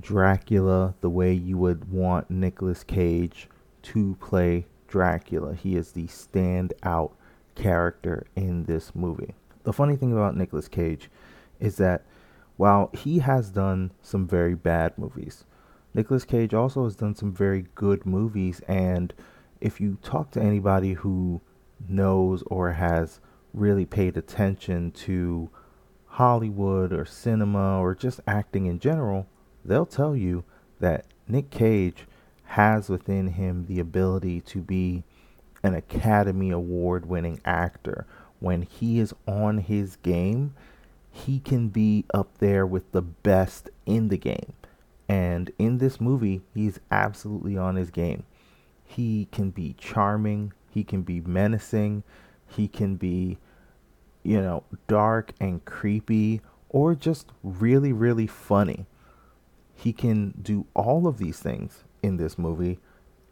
Dracula 0.00 0.94
the 1.00 1.08
way 1.08 1.32
you 1.32 1.56
would 1.56 1.90
want 1.90 2.30
Nicolas 2.30 2.84
Cage 2.84 3.48
to 3.82 4.16
play 4.20 4.66
Dracula. 4.88 5.54
He 5.54 5.76
is 5.76 5.92
the 5.92 6.06
standout 6.06 7.12
character 7.54 8.26
in 8.36 8.64
this 8.64 8.94
movie. 8.94 9.34
The 9.64 9.72
funny 9.72 9.96
thing 9.96 10.12
about 10.12 10.36
Nicolas 10.36 10.68
Cage 10.68 11.10
is 11.60 11.76
that 11.76 12.04
while 12.56 12.90
he 12.92 13.20
has 13.20 13.50
done 13.50 13.92
some 14.02 14.26
very 14.26 14.54
bad 14.54 14.98
movies, 14.98 15.44
Nicolas 15.94 16.24
Cage 16.24 16.54
also 16.54 16.84
has 16.84 16.96
done 16.96 17.14
some 17.14 17.32
very 17.32 17.66
good 17.74 18.04
movies 18.04 18.60
and 18.68 19.14
if 19.60 19.80
you 19.80 19.98
talk 20.02 20.30
to 20.32 20.42
anybody 20.42 20.94
who 20.94 21.40
knows 21.88 22.42
or 22.46 22.72
has 22.72 23.20
really 23.52 23.86
paid 23.86 24.16
attention 24.16 24.90
to 24.92 25.50
Hollywood 26.06 26.92
or 26.92 27.04
cinema 27.04 27.78
or 27.80 27.94
just 27.94 28.20
acting 28.26 28.66
in 28.66 28.78
general, 28.78 29.26
they'll 29.64 29.86
tell 29.86 30.16
you 30.16 30.44
that 30.80 31.06
Nick 31.26 31.50
Cage 31.50 32.06
has 32.44 32.88
within 32.88 33.28
him 33.28 33.66
the 33.66 33.80
ability 33.80 34.40
to 34.40 34.60
be 34.60 35.04
an 35.62 35.74
Academy 35.74 36.50
Award 36.50 37.06
winning 37.06 37.40
actor. 37.44 38.06
When 38.40 38.62
he 38.62 39.00
is 39.00 39.14
on 39.26 39.58
his 39.58 39.96
game, 39.96 40.54
he 41.10 41.40
can 41.40 41.68
be 41.68 42.04
up 42.14 42.38
there 42.38 42.66
with 42.66 42.92
the 42.92 43.02
best 43.02 43.70
in 43.86 44.08
the 44.08 44.16
game. 44.16 44.52
And 45.08 45.50
in 45.58 45.78
this 45.78 46.00
movie, 46.00 46.42
he's 46.54 46.78
absolutely 46.90 47.56
on 47.56 47.76
his 47.76 47.90
game. 47.90 48.24
He 48.88 49.28
can 49.30 49.50
be 49.50 49.74
charming, 49.78 50.54
he 50.70 50.82
can 50.82 51.02
be 51.02 51.20
menacing, 51.20 52.02
he 52.46 52.66
can 52.66 52.96
be, 52.96 53.38
you 54.22 54.40
know, 54.40 54.64
dark 54.86 55.32
and 55.38 55.62
creepy, 55.64 56.40
or 56.70 56.94
just 56.94 57.28
really, 57.42 57.92
really 57.92 58.26
funny. 58.26 58.86
He 59.74 59.92
can 59.92 60.32
do 60.40 60.66
all 60.74 61.06
of 61.06 61.18
these 61.18 61.38
things 61.38 61.84
in 62.02 62.16
this 62.16 62.38
movie. 62.38 62.80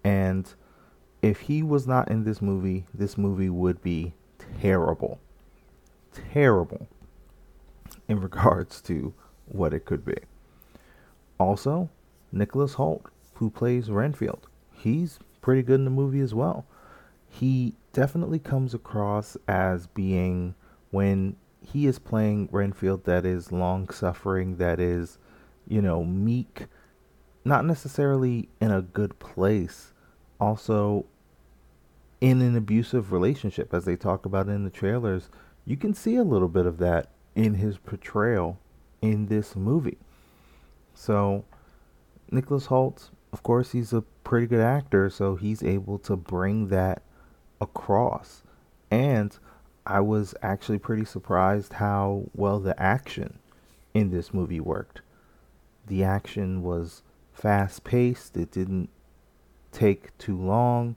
And 0.04 0.46
if 1.22 1.40
he 1.40 1.62
was 1.62 1.86
not 1.86 2.10
in 2.10 2.25
this 2.25 2.42
movie, 2.42 2.84
this 2.92 3.16
movie 3.16 3.50
would 3.50 3.82
be 3.82 4.12
terrible. 4.60 5.18
Terrible 6.32 6.86
in 8.06 8.20
regards 8.20 8.80
to 8.82 9.14
what 9.46 9.72
it 9.72 9.86
could 9.86 10.04
be. 10.04 10.16
Also, 11.38 11.88
Nicholas 12.30 12.75
Hoult, 12.75 13.06
who 13.34 13.50
plays 13.50 13.90
Renfield, 13.90 14.48
he's 14.70 15.18
pretty 15.46 15.62
good 15.62 15.76
in 15.76 15.84
the 15.84 15.90
movie 15.90 16.20
as 16.20 16.34
well 16.34 16.66
he 17.28 17.74
definitely 17.92 18.38
comes 18.38 18.74
across 18.74 19.36
as 19.46 19.86
being 19.88 20.54
when 20.90 21.36
he 21.60 21.86
is 21.86 21.98
playing 21.98 22.48
Renfield 22.50 23.04
that 23.04 23.26
is 23.26 23.52
long 23.52 23.88
suffering, 23.90 24.56
that 24.56 24.80
is, 24.80 25.18
you 25.66 25.82
know, 25.82 26.04
meek. 26.04 26.66
not 27.44 27.64
necessarily 27.64 28.48
in 28.60 28.72
a 28.72 28.82
good 28.82 29.18
place, 29.18 29.92
also 30.40 31.06
in 32.20 32.40
an 32.40 32.56
abusive 32.56 33.12
relationship, 33.12 33.72
as 33.72 33.84
they 33.84 33.96
talk 33.96 34.26
about 34.26 34.48
in 34.48 34.64
the 34.64 34.70
trailers. 34.70 35.30
You 35.64 35.76
can 35.76 35.94
see 35.94 36.16
a 36.16 36.24
little 36.24 36.48
bit 36.48 36.66
of 36.66 36.78
that 36.78 37.10
in 37.34 37.54
his 37.54 37.78
portrayal 37.78 38.58
in 39.00 39.26
this 39.26 39.54
movie. 39.54 39.98
So, 40.94 41.44
Nicholas 42.30 42.66
Hoult, 42.66 43.10
of 43.32 43.42
course, 43.42 43.72
he's 43.72 43.92
a 43.92 44.02
pretty 44.26 44.49
good 44.49 44.61
actor, 44.61 45.09
so 45.09 45.37
he's 45.37 45.62
able 45.62 46.00
to 46.00 46.16
bring 46.16 46.66
that 46.66 47.00
across. 47.61 48.42
And 48.90 49.38
I 49.87 50.00
was 50.00 50.35
actually 50.42 50.80
pretty 50.80 51.04
surprised 51.04 51.75
how 51.75 52.25
well 52.35 52.59
the 52.59 52.80
action 52.83 53.38
in 53.95 54.11
this 54.11 54.35
movie 54.35 54.59
worked. 54.59 55.00
The 55.87 56.02
action 56.02 56.64
was 56.64 57.02
fast 57.33 57.85
paced, 57.85 58.37
it 58.37 58.50
didn't 58.50 58.88
take 59.71 60.18
too 60.18 60.37
long. 60.37 60.97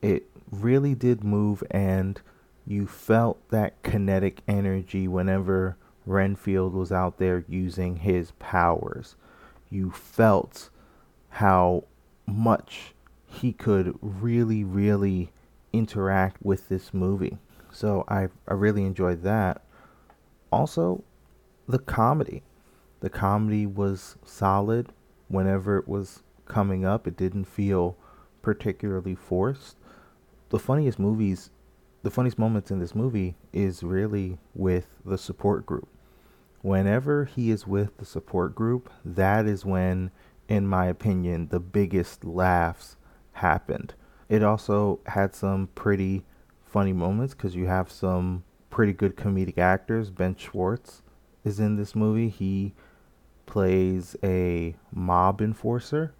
It 0.00 0.30
really 0.50 0.94
did 0.94 1.22
move, 1.22 1.62
and 1.70 2.18
you 2.66 2.86
felt 2.86 3.46
that 3.50 3.82
kinetic 3.82 4.40
energy 4.48 5.06
whenever 5.08 5.76
Renfield 6.06 6.72
was 6.72 6.90
out 6.90 7.18
there 7.18 7.44
using 7.46 7.96
his 7.96 8.30
powers. 8.38 9.14
You 9.68 9.90
felt 9.90 10.70
how 11.28 11.84
much 12.28 12.94
he 13.26 13.52
could 13.52 13.98
really, 14.00 14.64
really 14.64 15.32
interact 15.72 16.38
with 16.42 16.68
this 16.68 16.94
movie. 16.94 17.38
So 17.70 18.04
I, 18.08 18.28
I 18.46 18.54
really 18.54 18.84
enjoyed 18.84 19.22
that. 19.22 19.62
Also, 20.50 21.04
the 21.66 21.78
comedy. 21.78 22.42
The 23.00 23.10
comedy 23.10 23.66
was 23.66 24.16
solid 24.24 24.88
whenever 25.28 25.78
it 25.78 25.86
was 25.86 26.22
coming 26.46 26.84
up. 26.84 27.06
It 27.06 27.16
didn't 27.16 27.44
feel 27.44 27.96
particularly 28.42 29.14
forced. 29.14 29.76
The 30.48 30.58
funniest 30.58 30.98
movies, 30.98 31.50
the 32.02 32.10
funniest 32.10 32.38
moments 32.38 32.70
in 32.70 32.78
this 32.78 32.94
movie 32.94 33.36
is 33.52 33.82
really 33.82 34.38
with 34.54 34.86
the 35.04 35.18
support 35.18 35.66
group. 35.66 35.88
Whenever 36.62 37.26
he 37.26 37.50
is 37.50 37.66
with 37.66 37.96
the 37.98 38.04
support 38.04 38.54
group, 38.54 38.90
that 39.04 39.46
is 39.46 39.64
when, 39.64 40.10
in 40.48 40.66
my 40.66 40.86
opinion, 40.86 41.48
the 41.48 41.60
biggest 41.60 42.24
laughs 42.24 42.96
happened. 43.32 43.94
It 44.28 44.42
also 44.42 45.00
had 45.06 45.34
some 45.34 45.68
pretty 45.74 46.24
funny 46.64 46.92
moments 46.92 47.34
because 47.34 47.54
you 47.54 47.66
have 47.66 47.90
some 47.90 48.44
pretty 48.70 48.92
good 48.92 49.16
comedic 49.16 49.58
actors. 49.58 50.10
Ben 50.10 50.36
Schwartz 50.36 51.02
is 51.44 51.60
in 51.60 51.76
this 51.76 51.94
movie. 51.94 52.28
He 52.28 52.74
plays 53.46 54.16
a 54.22 54.76
mob 54.92 55.40
enforcer. 55.40 56.14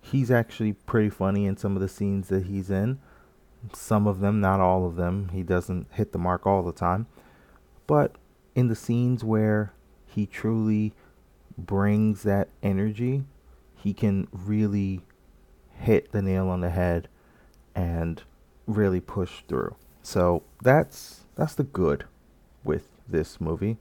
He's 0.00 0.30
actually 0.30 0.72
pretty 0.72 1.10
funny 1.10 1.46
in 1.46 1.56
some 1.56 1.76
of 1.76 1.82
the 1.82 1.88
scenes 1.88 2.28
that 2.28 2.46
he's 2.46 2.70
in. 2.70 2.98
Some 3.74 4.06
of 4.06 4.20
them, 4.20 4.40
not 4.40 4.60
all 4.60 4.86
of 4.86 4.96
them. 4.96 5.30
He 5.32 5.42
doesn't 5.42 5.88
hit 5.92 6.12
the 6.12 6.18
mark 6.18 6.46
all 6.46 6.62
the 6.62 6.72
time. 6.72 7.06
But 7.86 8.16
in 8.54 8.68
the 8.68 8.74
scenes 8.74 9.22
where 9.22 9.74
he 10.06 10.26
truly 10.26 10.94
brings 11.58 12.22
that 12.22 12.48
energy, 12.62 13.24
he 13.82 13.94
can 13.94 14.28
really 14.32 15.00
hit 15.70 16.12
the 16.12 16.22
nail 16.22 16.48
on 16.48 16.60
the 16.60 16.70
head 16.70 17.08
and 17.74 18.22
really 18.66 19.00
push 19.00 19.42
through. 19.48 19.74
So 20.02 20.42
that's 20.62 21.24
that's 21.36 21.54
the 21.54 21.64
good 21.64 22.04
with 22.64 22.88
this 23.08 23.40
movie. 23.40 23.78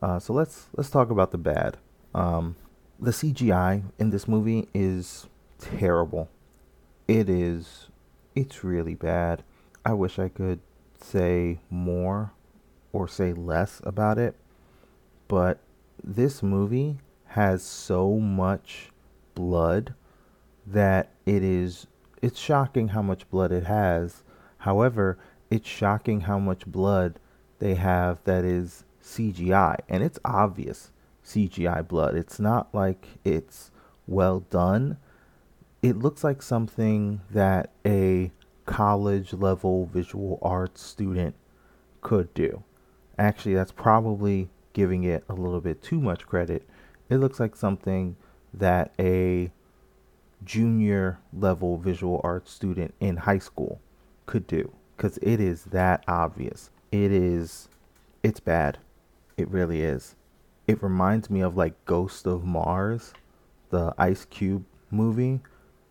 Uh, 0.00 0.18
so 0.18 0.32
let's 0.32 0.66
let's 0.76 0.90
talk 0.90 1.10
about 1.10 1.30
the 1.30 1.38
bad. 1.38 1.78
Um, 2.14 2.56
the 2.98 3.12
CGI 3.12 3.84
in 3.98 4.10
this 4.10 4.26
movie 4.26 4.68
is 4.74 5.26
terrible. 5.58 6.28
It 7.06 7.28
is 7.28 7.88
it's 8.34 8.64
really 8.64 8.94
bad. 8.94 9.44
I 9.84 9.92
wish 9.92 10.18
I 10.18 10.28
could 10.28 10.60
say 11.00 11.60
more 11.70 12.32
or 12.92 13.08
say 13.08 13.32
less 13.32 13.80
about 13.84 14.18
it, 14.18 14.36
but 15.28 15.58
this 16.02 16.42
movie 16.42 16.98
has 17.26 17.62
so 17.62 18.18
much 18.18 18.91
blood 19.34 19.94
that 20.66 21.10
it 21.26 21.42
is 21.42 21.86
it's 22.20 22.38
shocking 22.38 22.88
how 22.88 23.02
much 23.02 23.28
blood 23.30 23.50
it 23.50 23.64
has. 23.64 24.22
However, 24.58 25.18
it's 25.50 25.68
shocking 25.68 26.22
how 26.22 26.38
much 26.38 26.66
blood 26.66 27.18
they 27.58 27.74
have 27.74 28.22
that 28.24 28.44
is 28.44 28.84
CGI, 29.02 29.78
and 29.88 30.02
it's 30.02 30.18
obvious 30.24 30.92
CGI 31.24 31.86
blood. 31.86 32.14
It's 32.14 32.38
not 32.38 32.72
like 32.72 33.06
it's 33.24 33.70
well 34.06 34.40
done. 34.40 34.98
It 35.82 35.98
looks 35.98 36.22
like 36.22 36.42
something 36.42 37.20
that 37.30 37.70
a 37.84 38.30
college 38.66 39.32
level 39.32 39.86
visual 39.86 40.38
arts 40.42 40.80
student 40.80 41.34
could 42.00 42.32
do. 42.34 42.62
Actually, 43.18 43.54
that's 43.54 43.72
probably 43.72 44.48
giving 44.72 45.04
it 45.04 45.24
a 45.28 45.34
little 45.34 45.60
bit 45.60 45.82
too 45.82 46.00
much 46.00 46.26
credit. 46.26 46.66
It 47.10 47.16
looks 47.16 47.40
like 47.40 47.56
something 47.56 48.16
that 48.54 48.92
a 48.98 49.50
junior 50.44 51.18
level 51.32 51.78
visual 51.78 52.20
arts 52.24 52.50
student 52.50 52.94
in 53.00 53.16
high 53.16 53.38
school 53.38 53.80
could 54.26 54.46
do 54.46 54.72
because 54.96 55.18
it 55.18 55.40
is 55.40 55.64
that 55.64 56.04
obvious. 56.06 56.70
It 56.90 57.12
is, 57.12 57.68
it's 58.22 58.40
bad. 58.40 58.78
It 59.36 59.48
really 59.48 59.82
is. 59.82 60.14
It 60.66 60.82
reminds 60.82 61.30
me 61.30 61.40
of 61.40 61.56
like 61.56 61.84
Ghost 61.84 62.26
of 62.26 62.44
Mars, 62.44 63.12
the 63.70 63.94
Ice 63.98 64.24
Cube 64.26 64.64
movie, 64.90 65.40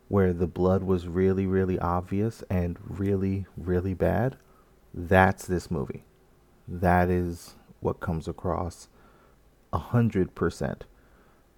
where 0.07 0.33
the 0.33 0.47
blood 0.47 0.83
was 0.83 1.07
really, 1.07 1.45
really 1.45 1.79
obvious 1.79 2.43
and 2.49 2.77
really, 2.87 3.45
really 3.57 3.93
bad. 3.93 4.37
That's 4.93 5.45
this 5.47 5.71
movie. 5.71 6.03
That 6.67 7.09
is 7.09 7.55
what 7.79 7.99
comes 7.99 8.27
across 8.27 8.87
a 9.73 9.77
hundred 9.77 10.35
percent. 10.35 10.85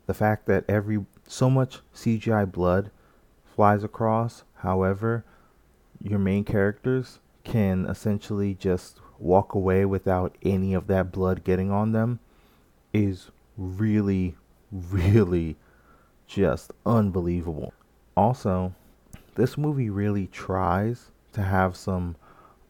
The 0.06 0.14
fact 0.14 0.48
that 0.48 0.66
every 0.68 1.06
so 1.28 1.50
much 1.50 1.80
CGI 1.96 2.52
blood 2.52 2.92
flies 3.56 3.84
across. 3.84 4.44
However, 4.56 5.24
your 6.02 6.20
main 6.20 6.44
characters 6.44 7.20
can 7.44 7.86
essentially 7.86 8.54
just 8.54 9.00
walk 9.20 9.54
away 9.54 9.86
without 9.86 10.38
any 10.44 10.74
of 10.74 10.88
that 10.88 11.12
blood 11.12 11.44
getting 11.44 11.72
on 11.72 11.92
them 11.92 12.20
is 12.92 13.32
really, 13.58 14.36
really 14.72 15.56
just 16.28 16.72
unbelievable. 16.86 17.74
Also, 18.16 18.74
this 19.36 19.58
movie 19.58 19.90
really 19.90 20.28
tries 20.28 21.12
to 21.34 21.42
have 21.42 21.76
some 21.76 22.16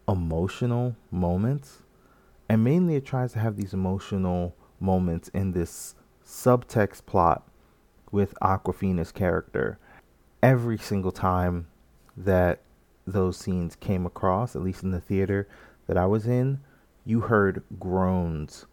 emotional 0.08 0.96
moments, 1.12 1.84
and 2.50 2.64
mainly 2.64 2.96
it 2.96 3.06
tries 3.06 3.34
to 3.34 3.40
have 3.40 3.56
these 3.56 3.74
emotional 3.74 4.56
moments 4.80 5.30
in 5.30 5.52
this 5.54 5.96
subtext 6.26 7.06
plot 7.06 7.48
with 8.12 8.34
Awkwafina's 8.42 9.12
character. 9.12 9.78
Every 10.42 10.78
single 10.78 11.12
time 11.12 11.68
that 12.16 12.62
those 13.06 13.38
scenes 13.38 13.76
came 13.76 14.06
across, 14.06 14.56
at 14.56 14.62
least 14.62 14.84
in 14.84 14.92
the 14.92 15.00
theater 15.00 15.48
that 15.88 15.98
I 15.98 16.06
was 16.06 16.28
in, 16.28 16.60
you 17.06 17.22
heard 17.22 17.64
groans 17.80 18.66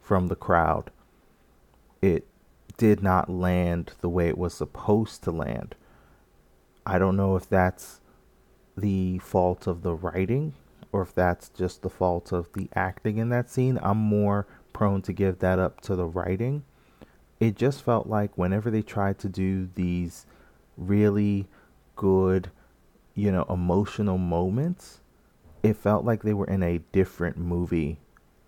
from 0.00 0.28
the 0.28 0.36
crowd. 0.36 0.90
It 2.00 2.26
did 2.76 3.02
not 3.02 3.30
land 3.30 3.92
the 4.00 4.08
way 4.08 4.28
it 4.28 4.38
was 4.38 4.54
supposed 4.54 5.22
to 5.24 5.30
land. 5.30 5.74
I 6.84 6.98
don't 6.98 7.16
know 7.16 7.36
if 7.36 7.48
that's 7.48 8.00
the 8.76 9.18
fault 9.18 9.66
of 9.66 9.82
the 9.82 9.94
writing 9.94 10.54
or 10.90 11.02
if 11.02 11.14
that's 11.14 11.48
just 11.48 11.82
the 11.82 11.90
fault 11.90 12.32
of 12.32 12.52
the 12.54 12.68
acting 12.74 13.18
in 13.18 13.28
that 13.30 13.50
scene. 13.50 13.78
I'm 13.82 13.98
more 13.98 14.46
prone 14.72 15.02
to 15.02 15.12
give 15.12 15.38
that 15.40 15.58
up 15.58 15.80
to 15.82 15.96
the 15.96 16.06
writing. 16.06 16.64
It 17.42 17.56
just 17.56 17.82
felt 17.82 18.06
like 18.06 18.38
whenever 18.38 18.70
they 18.70 18.82
tried 18.82 19.18
to 19.18 19.28
do 19.28 19.68
these 19.74 20.26
really 20.76 21.48
good, 21.96 22.52
you 23.16 23.32
know, 23.32 23.44
emotional 23.50 24.16
moments, 24.16 25.00
it 25.60 25.76
felt 25.76 26.04
like 26.04 26.22
they 26.22 26.34
were 26.34 26.46
in 26.46 26.62
a 26.62 26.78
different 26.92 27.36
movie 27.36 27.98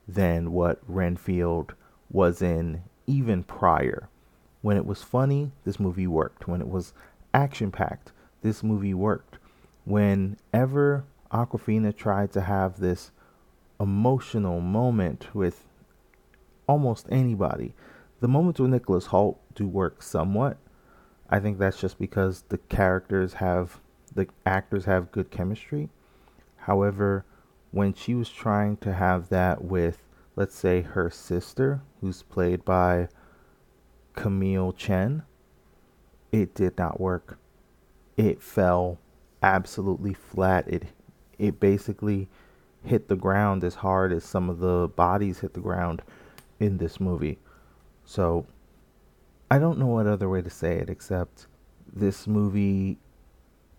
than 0.06 0.52
what 0.52 0.78
Renfield 0.86 1.74
was 2.08 2.40
in 2.40 2.84
even 3.08 3.42
prior. 3.42 4.08
When 4.62 4.76
it 4.76 4.86
was 4.86 5.02
funny, 5.02 5.50
this 5.64 5.80
movie 5.80 6.06
worked. 6.06 6.46
When 6.46 6.60
it 6.60 6.68
was 6.68 6.94
action 7.34 7.72
packed, 7.72 8.12
this 8.42 8.62
movie 8.62 8.94
worked. 8.94 9.38
Whenever 9.84 11.02
Awkwafina 11.32 11.96
tried 11.96 12.30
to 12.30 12.42
have 12.42 12.78
this 12.78 13.10
emotional 13.80 14.60
moment 14.60 15.34
with 15.34 15.64
almost 16.68 17.08
anybody, 17.10 17.74
the 18.24 18.28
moments 18.28 18.58
with 18.58 18.70
Nicholas 18.70 19.08
Hoult 19.08 19.36
do 19.54 19.68
work 19.68 20.02
somewhat. 20.02 20.56
I 21.28 21.40
think 21.40 21.58
that's 21.58 21.78
just 21.78 21.98
because 21.98 22.42
the 22.48 22.56
characters 22.56 23.34
have, 23.34 23.82
the 24.14 24.26
actors 24.46 24.86
have 24.86 25.12
good 25.12 25.30
chemistry. 25.30 25.90
However, 26.56 27.26
when 27.70 27.92
she 27.92 28.14
was 28.14 28.30
trying 28.30 28.78
to 28.78 28.94
have 28.94 29.28
that 29.28 29.62
with, 29.62 30.04
let's 30.36 30.54
say, 30.54 30.80
her 30.80 31.10
sister, 31.10 31.82
who's 32.00 32.22
played 32.22 32.64
by 32.64 33.08
Camille 34.14 34.72
Chen, 34.72 35.24
it 36.32 36.54
did 36.54 36.78
not 36.78 36.98
work. 36.98 37.38
It 38.16 38.40
fell 38.40 39.00
absolutely 39.42 40.14
flat. 40.14 40.66
It 40.66 40.84
it 41.38 41.60
basically 41.60 42.30
hit 42.82 43.08
the 43.08 43.16
ground 43.16 43.64
as 43.64 43.74
hard 43.74 44.14
as 44.14 44.24
some 44.24 44.48
of 44.48 44.60
the 44.60 44.88
bodies 44.96 45.40
hit 45.40 45.52
the 45.52 45.60
ground 45.60 46.00
in 46.58 46.78
this 46.78 46.98
movie. 46.98 47.38
So 48.04 48.46
I 49.50 49.58
don't 49.58 49.78
know 49.78 49.86
what 49.86 50.06
other 50.06 50.28
way 50.28 50.42
to 50.42 50.50
say 50.50 50.76
it 50.76 50.90
except 50.90 51.46
this 51.92 52.26
movie 52.26 52.98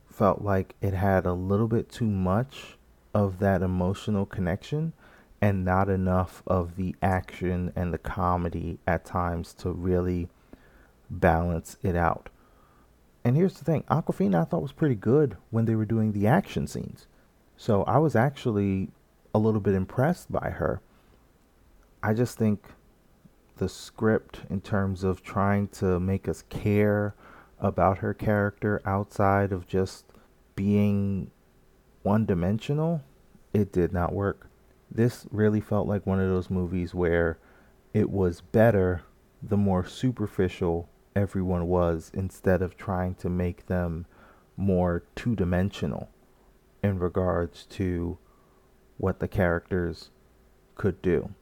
felt 0.09 0.41
like 0.41 0.75
it 0.81 0.93
had 0.93 1.25
a 1.25 1.33
little 1.33 1.67
bit 1.67 1.89
too 1.89 2.05
much 2.05 2.77
of 3.13 3.39
that 3.39 3.61
emotional 3.61 4.25
connection 4.25 4.93
and 5.41 5.65
not 5.65 5.89
enough 5.89 6.41
of 6.47 6.75
the 6.75 6.95
action 7.01 7.71
and 7.75 7.93
the 7.93 7.97
comedy 7.97 8.79
at 8.87 9.05
times 9.05 9.53
to 9.53 9.71
really 9.71 10.29
balance 11.09 11.77
it 11.83 11.95
out. 11.95 12.29
And 13.23 13.35
here's 13.35 13.57
the 13.57 13.65
thing 13.65 13.83
Awkwafina 13.89 14.41
I 14.41 14.43
thought 14.45 14.61
was 14.61 14.71
pretty 14.71 14.95
good 14.95 15.35
when 15.49 15.65
they 15.65 15.75
were 15.75 15.85
doing 15.85 16.13
the 16.13 16.27
action 16.27 16.67
scenes. 16.67 17.07
So 17.57 17.83
I 17.83 17.97
was 17.97 18.15
actually 18.15 18.89
a 19.33 19.39
little 19.39 19.59
bit 19.59 19.75
impressed 19.75 20.31
by 20.31 20.51
her. 20.51 20.81
I 22.01 22.13
just 22.13 22.37
think 22.37 22.67
the 23.57 23.69
script, 23.69 24.41
in 24.49 24.61
terms 24.61 25.03
of 25.03 25.23
trying 25.23 25.67
to 25.69 25.99
make 25.99 26.27
us 26.27 26.43
care 26.49 27.15
about 27.59 27.99
her 27.99 28.13
character 28.13 28.81
outside 28.85 29.51
of 29.51 29.67
just 29.67 30.05
being 30.55 31.31
one 32.03 32.25
dimensional, 32.25 33.01
it 33.53 33.71
did 33.71 33.93
not 33.93 34.13
work. 34.13 34.49
This 34.91 35.25
really 35.31 35.61
felt 35.61 35.87
like 35.87 36.05
one 36.05 36.19
of 36.19 36.29
those 36.29 36.49
movies 36.49 36.93
where 36.93 37.37
it 37.93 38.09
was 38.09 38.41
better 38.41 39.03
the 39.41 39.57
more 39.57 39.85
superficial 39.85 40.89
everyone 41.15 41.67
was 41.67 42.11
instead 42.13 42.61
of 42.61 42.75
trying 42.75 43.15
to 43.15 43.29
make 43.29 43.67
them 43.67 44.05
more 44.57 45.03
two 45.15 45.35
dimensional 45.35 46.09
in 46.83 46.99
regards 46.99 47.65
to 47.65 48.17
what 48.97 49.19
the 49.19 49.27
characters 49.27 50.09
could 50.75 51.01
do. 51.01 51.33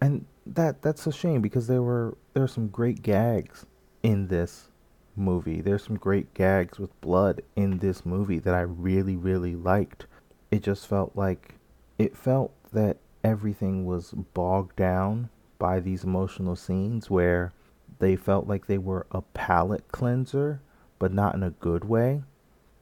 And 0.00 0.26
that 0.46 0.82
that's 0.82 1.06
a 1.06 1.12
shame 1.12 1.42
because 1.42 1.66
there 1.66 1.82
were 1.82 2.16
there 2.32 2.44
are 2.44 2.48
some 2.48 2.68
great 2.68 3.02
gags 3.02 3.66
in 4.02 4.28
this 4.28 4.70
movie. 5.16 5.60
There's 5.60 5.84
some 5.84 5.96
great 5.96 6.32
gags 6.34 6.78
with 6.78 6.98
blood 7.00 7.42
in 7.56 7.78
this 7.78 8.06
movie 8.06 8.38
that 8.38 8.54
I 8.54 8.60
really 8.60 9.16
really 9.16 9.56
liked. 9.56 10.06
It 10.50 10.62
just 10.62 10.86
felt 10.86 11.12
like 11.14 11.56
it 11.98 12.16
felt 12.16 12.52
that 12.72 12.98
everything 13.24 13.84
was 13.84 14.12
bogged 14.12 14.76
down 14.76 15.28
by 15.58 15.80
these 15.80 16.04
emotional 16.04 16.56
scenes 16.56 17.10
where 17.10 17.52
they 17.98 18.14
felt 18.16 18.46
like 18.46 18.66
they 18.66 18.78
were 18.78 19.06
a 19.10 19.22
palate 19.22 19.90
cleanser, 19.90 20.60
but 20.98 21.12
not 21.12 21.34
in 21.34 21.42
a 21.42 21.50
good 21.50 21.84
way. 21.84 22.22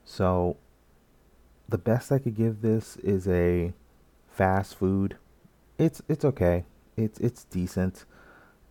So, 0.04 0.56
the 1.68 1.78
best 1.78 2.12
I 2.12 2.18
could 2.18 2.36
give 2.36 2.60
this 2.60 2.96
is 2.98 3.26
a 3.26 3.72
fast 4.28 4.76
food. 4.76 5.16
It's 5.78 6.02
it's 6.08 6.24
okay. 6.24 6.64
It's 6.96 7.18
it's 7.20 7.44
decent. 7.44 8.04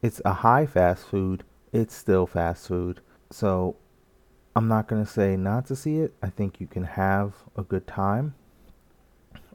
It's 0.01 0.21
a 0.25 0.33
high 0.33 0.65
fast 0.65 1.05
food. 1.05 1.43
It's 1.71 1.93
still 1.93 2.25
fast 2.25 2.67
food. 2.67 3.01
So, 3.31 3.75
I'm 4.55 4.67
not 4.67 4.87
gonna 4.87 5.05
say 5.05 5.35
not 5.35 5.65
to 5.67 5.75
see 5.75 5.99
it. 5.99 6.13
I 6.21 6.29
think 6.29 6.59
you 6.59 6.67
can 6.67 6.83
have 6.83 7.33
a 7.55 7.63
good 7.63 7.87
time. 7.87 8.35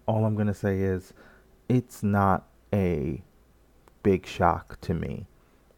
All 0.07 0.25
I'm 0.25 0.37
gonna 0.37 0.55
say 0.55 0.81
is, 0.81 1.13
it's 1.69 2.03
not 2.03 2.47
a 2.73 3.23
big 4.03 4.27
shock 4.27 4.81
to 4.83 4.95
me 4.95 5.27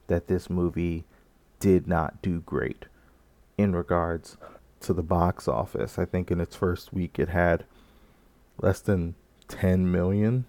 that 0.07 0.26
this 0.26 0.50
movie 0.50 1.05
did 1.61 1.87
not 1.87 2.20
do 2.22 2.40
great 2.40 2.87
in 3.57 3.74
regards 3.74 4.37
to 4.81 4.92
the 4.92 5.02
box 5.02 5.46
office. 5.46 5.98
I 5.98 6.05
think 6.05 6.31
in 6.31 6.40
its 6.40 6.57
first 6.57 6.92
week 6.92 7.18
it 7.18 7.28
had 7.28 7.64
less 8.61 8.81
than 8.81 9.14
10 9.48 9.90
million 9.90 10.44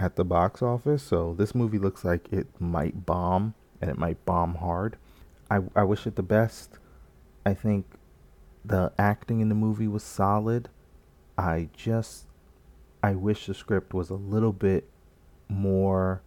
at 0.00 0.16
the 0.16 0.24
box 0.24 0.62
office. 0.62 1.02
So 1.02 1.34
this 1.34 1.54
movie 1.54 1.78
looks 1.78 2.04
like 2.04 2.32
it 2.32 2.48
might 2.58 3.04
bomb 3.06 3.54
and 3.80 3.90
it 3.90 3.98
might 3.98 4.24
bomb 4.24 4.56
hard. 4.56 4.96
I 5.50 5.60
I 5.76 5.84
wish 5.84 6.06
it 6.06 6.16
the 6.16 6.22
best. 6.22 6.78
I 7.44 7.54
think 7.54 7.86
the 8.64 8.92
acting 8.98 9.40
in 9.40 9.48
the 9.50 9.54
movie 9.54 9.88
was 9.88 10.02
solid. 10.02 10.68
I 11.36 11.68
just 11.74 12.26
I 13.02 13.14
wish 13.14 13.46
the 13.46 13.54
script 13.54 13.94
was 13.94 14.10
a 14.10 14.14
little 14.14 14.52
bit 14.52 14.88
more 15.48 16.22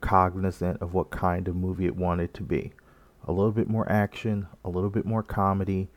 cognizant 0.00 0.82
of 0.82 0.94
what 0.94 1.10
kind 1.10 1.46
of 1.46 1.54
movie 1.54 1.86
it 1.86 1.96
wanted 1.96 2.34
to 2.34 2.42
be. 2.42 2.72
A 3.24 3.32
little 3.32 3.52
bit 3.52 3.68
more 3.68 3.90
action, 3.90 4.48
a 4.64 4.68
little 4.68 4.90
bit 4.90 5.06
more 5.06 5.22
comedy, 5.22 5.88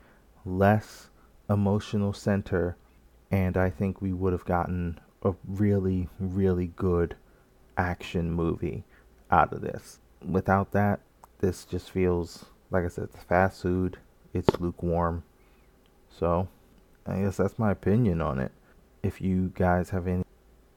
less 0.44 1.10
emotional 1.50 2.12
center, 2.12 2.76
and 3.32 3.56
I 3.56 3.70
think 3.70 4.00
we 4.00 4.12
would 4.12 4.32
have 4.32 4.44
gotten 4.44 5.00
a 5.26 5.36
really, 5.46 6.08
really 6.18 6.68
good 6.68 7.16
action 7.76 8.30
movie 8.30 8.84
out 9.30 9.52
of 9.52 9.60
this. 9.60 9.98
Without 10.26 10.72
that, 10.72 11.00
this 11.40 11.64
just 11.64 11.90
feels, 11.90 12.46
like 12.70 12.84
I 12.84 12.88
said, 12.88 13.08
it's 13.12 13.24
fast 13.24 13.62
food, 13.62 13.98
it's 14.32 14.60
lukewarm. 14.60 15.24
So, 16.08 16.48
I 17.06 17.20
guess 17.20 17.36
that's 17.36 17.58
my 17.58 17.70
opinion 17.70 18.20
on 18.20 18.38
it. 18.38 18.52
If 19.02 19.20
you 19.20 19.52
guys 19.54 19.90
have 19.90 20.06
any 20.06 20.24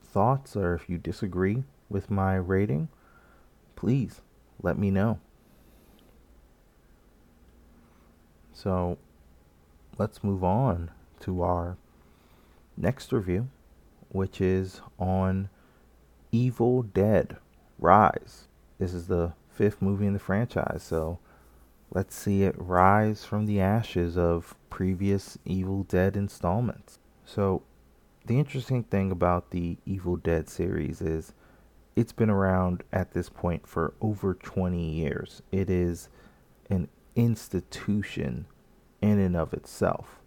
thoughts 0.03 0.55
or 0.55 0.73
if 0.73 0.89
you 0.89 0.97
disagree 0.97 1.63
with 1.89 2.12
my 2.12 2.35
rating, 2.35 2.89
please 3.75 4.21
let 4.62 4.77
me 4.77 4.91
know. 4.91 5.19
So 8.53 8.97
let's 9.97 10.23
move 10.23 10.43
on 10.43 10.91
to 11.21 11.41
our 11.41 11.77
next 12.75 13.13
review, 13.13 13.47
which 14.10 14.41
is 14.41 14.82
on 14.98 15.50
Evil 16.32 16.84
Dead 16.84 17.38
Rise. 17.78 18.48
This 18.78 18.93
is 18.93 19.08
the 19.08 19.34
fifth 19.50 19.82
movie 19.82 20.06
in 20.06 20.13
the 20.13 20.19
franchise, 20.19 20.84
so 20.84 21.19
let's 21.91 22.15
see 22.15 22.43
it 22.43 22.56
rise 22.58 23.26
from 23.26 23.45
the 23.45 23.60
ashes 23.60 24.17
of 24.17 24.56
previous 24.69 25.38
Evil 25.45 25.84
Dead 25.84 26.15
installments. 26.15 27.00
So, 27.26 27.63
the 28.26 28.38
interesting 28.38 28.84
thing 28.84 29.12
about 29.12 29.52
the 29.52 29.78
Evil 29.86 30.15
Dead 30.15 30.50
series 30.50 31.02
is 31.02 31.34
it's 31.95 32.13
been 32.13 32.30
around 32.30 32.84
at 32.93 33.13
this 33.13 33.30
point 33.30 33.67
for 33.67 33.93
over 34.02 34.34
20 34.34 34.82
years. 34.82 35.41
It 35.52 35.69
is 35.69 36.10
an 36.69 36.88
institution 37.15 38.45
in 39.02 39.19
and 39.19 39.36
of 39.36 39.54
itself. 39.54 40.18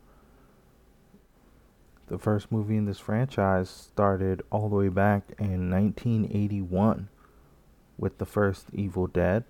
The 2.09 2.19
first 2.19 2.53
movie 2.53 2.77
in 2.77 2.85
this 2.85 2.99
franchise 2.99 3.71
started 3.71 4.43
all 4.51 4.69
the 4.69 4.77
way 4.77 4.89
back 4.89 5.33
in 5.39 5.71
1981 5.71 7.09
with 7.97 8.19
the 8.19 8.27
first 8.27 8.67
Evil 8.73 9.07
Dead 9.07 9.45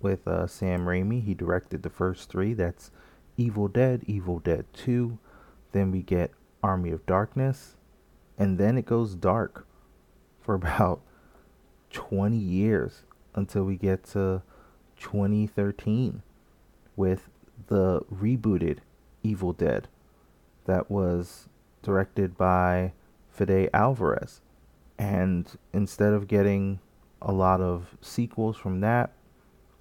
with 0.00 0.26
uh, 0.26 0.46
Sam 0.46 0.86
Raimi. 0.86 1.22
He 1.22 1.34
directed 1.34 1.82
the 1.82 1.90
first 1.90 2.30
three. 2.30 2.54
That's 2.54 2.90
Evil 3.36 3.68
Dead, 3.68 4.02
Evil 4.06 4.38
Dead 4.38 4.64
2. 4.72 5.18
Then 5.72 5.90
we 5.90 6.02
get 6.02 6.30
Army 6.62 6.90
of 6.90 7.04
Darkness. 7.06 7.76
And 8.38 8.56
then 8.56 8.78
it 8.78 8.86
goes 8.86 9.14
dark 9.14 9.66
for 10.40 10.54
about 10.56 11.00
20 11.92 12.36
years 12.36 13.02
until 13.34 13.64
we 13.64 13.76
get 13.76 14.04
to 14.04 14.42
2013 14.98 16.22
with 16.96 17.28
the 17.66 18.00
rebooted 18.12 18.78
Evil 19.22 19.52
Dead 19.52 19.88
that 20.70 20.90
was 20.90 21.48
directed 21.82 22.36
by 22.36 22.92
Fede 23.30 23.70
Alvarez. 23.72 24.40
And 24.98 25.46
instead 25.72 26.12
of 26.12 26.28
getting 26.28 26.80
a 27.22 27.32
lot 27.32 27.60
of 27.60 27.96
sequels 28.00 28.56
from 28.56 28.80
that 28.80 29.12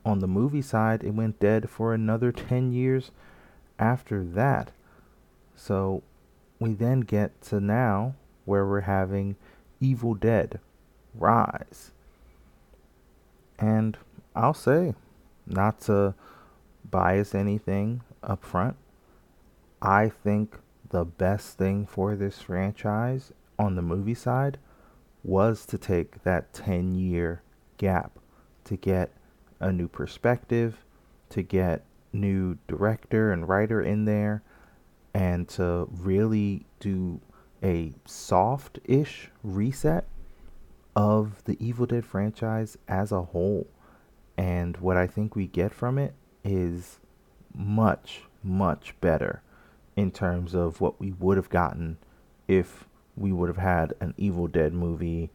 on 0.05 0.19
the 0.19 0.27
movie 0.27 0.62
side, 0.62 1.03
it 1.03 1.13
went 1.13 1.39
dead 1.39 1.69
for 1.69 1.93
another 1.93 2.31
10 2.31 2.71
years 2.71 3.12
after 3.77 4.23
that. 4.23 4.71
So 5.55 6.03
we 6.59 6.73
then 6.73 7.01
get 7.01 7.41
to 7.43 7.59
now 7.59 8.15
where 8.45 8.65
we're 8.65 8.81
having 8.81 9.35
Evil 9.79 10.13
Dead 10.13 10.59
Rise. 11.13 11.91
And 13.57 13.97
I'll 14.35 14.53
say, 14.53 14.93
not 15.45 15.81
to 15.81 16.13
bias 16.89 17.35
anything 17.35 18.01
up 18.23 18.43
front, 18.43 18.77
I 19.81 20.09
think 20.09 20.55
the 20.89 21.06
best 21.06 21.58
thing 21.58 21.86
for 21.86 22.15
this 22.15 22.41
franchise 22.41 23.32
on 23.58 23.75
the 23.75 23.82
movie 23.82 24.13
side 24.15 24.58
was 25.23 25.65
to 25.65 25.78
take 25.78 26.23
that 26.23 26.54
10 26.54 26.95
year 26.95 27.41
gap 27.78 28.19
to 28.63 28.75
get 28.75 29.12
a 29.60 29.71
new 29.71 29.88
perspective, 29.88 30.86
to 31.30 31.41
get 31.41 31.84
new 32.13 32.58
director 32.67 33.32
and 33.32 33.47
writer 33.47 33.82
in 33.82 34.06
there, 34.06 34.41
and 35.13 35.47
to 35.47 35.88
really 35.91 36.65
do 36.80 37.19
a 37.62 37.93
soft 38.06 38.80
ish 38.86 39.30
reset 39.43 40.06
of 40.95 41.43
the 41.43 41.58
Evil 41.63 41.86
Dead 41.86 42.06
franchise 42.06 42.78
as 42.88 43.12
a 43.12 43.23
whole. 43.23 43.67
And 44.38 44.78
what 44.78 44.97
I 44.97 45.08
think 45.08 45.36
we 45.36 45.47
get 45.47 45.73
from 45.73 45.97
it 45.97 46.13
is 46.43 46.99
much, 47.54 48.21
much 48.41 48.95
better 49.02 49.41
in 49.99 50.12
terms 50.12 50.55
of 50.55 50.79
what 50.79 50.97
we 50.97 51.12
would 51.12 51.35
have 51.35 51.49
gotten 51.49 51.97
if 52.47 52.88
we 53.17 53.33
would 53.33 53.49
have 53.49 53.57
had 53.57 53.93
an 53.99 54.13
Evil 54.17 54.47
Dead 54.47 54.73
movie 54.73 55.29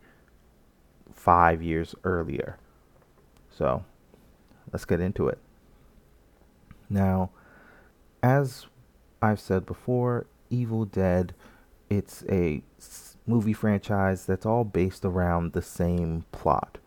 five 1.13 1.63
years 1.63 1.95
earlier. 2.03 2.57
So 3.51 3.85
let's 4.73 4.87
get 4.87 5.01
into 5.01 5.29
it. 5.29 5.39
Now, 6.89 7.29
as 8.23 8.67
I've 9.21 9.39
said 9.39 9.67
before, 9.67 10.25
Evil 10.49 10.87
Dead, 10.87 11.35
it's 11.91 12.25
a 12.31 12.63
movie 13.27 13.53
franchise 13.53 14.25
that's 14.25 14.47
all 14.47 14.65
based 14.65 15.05
around 15.05 15.53
the 15.53 15.63
same 15.63 16.25
plot. 16.33 16.79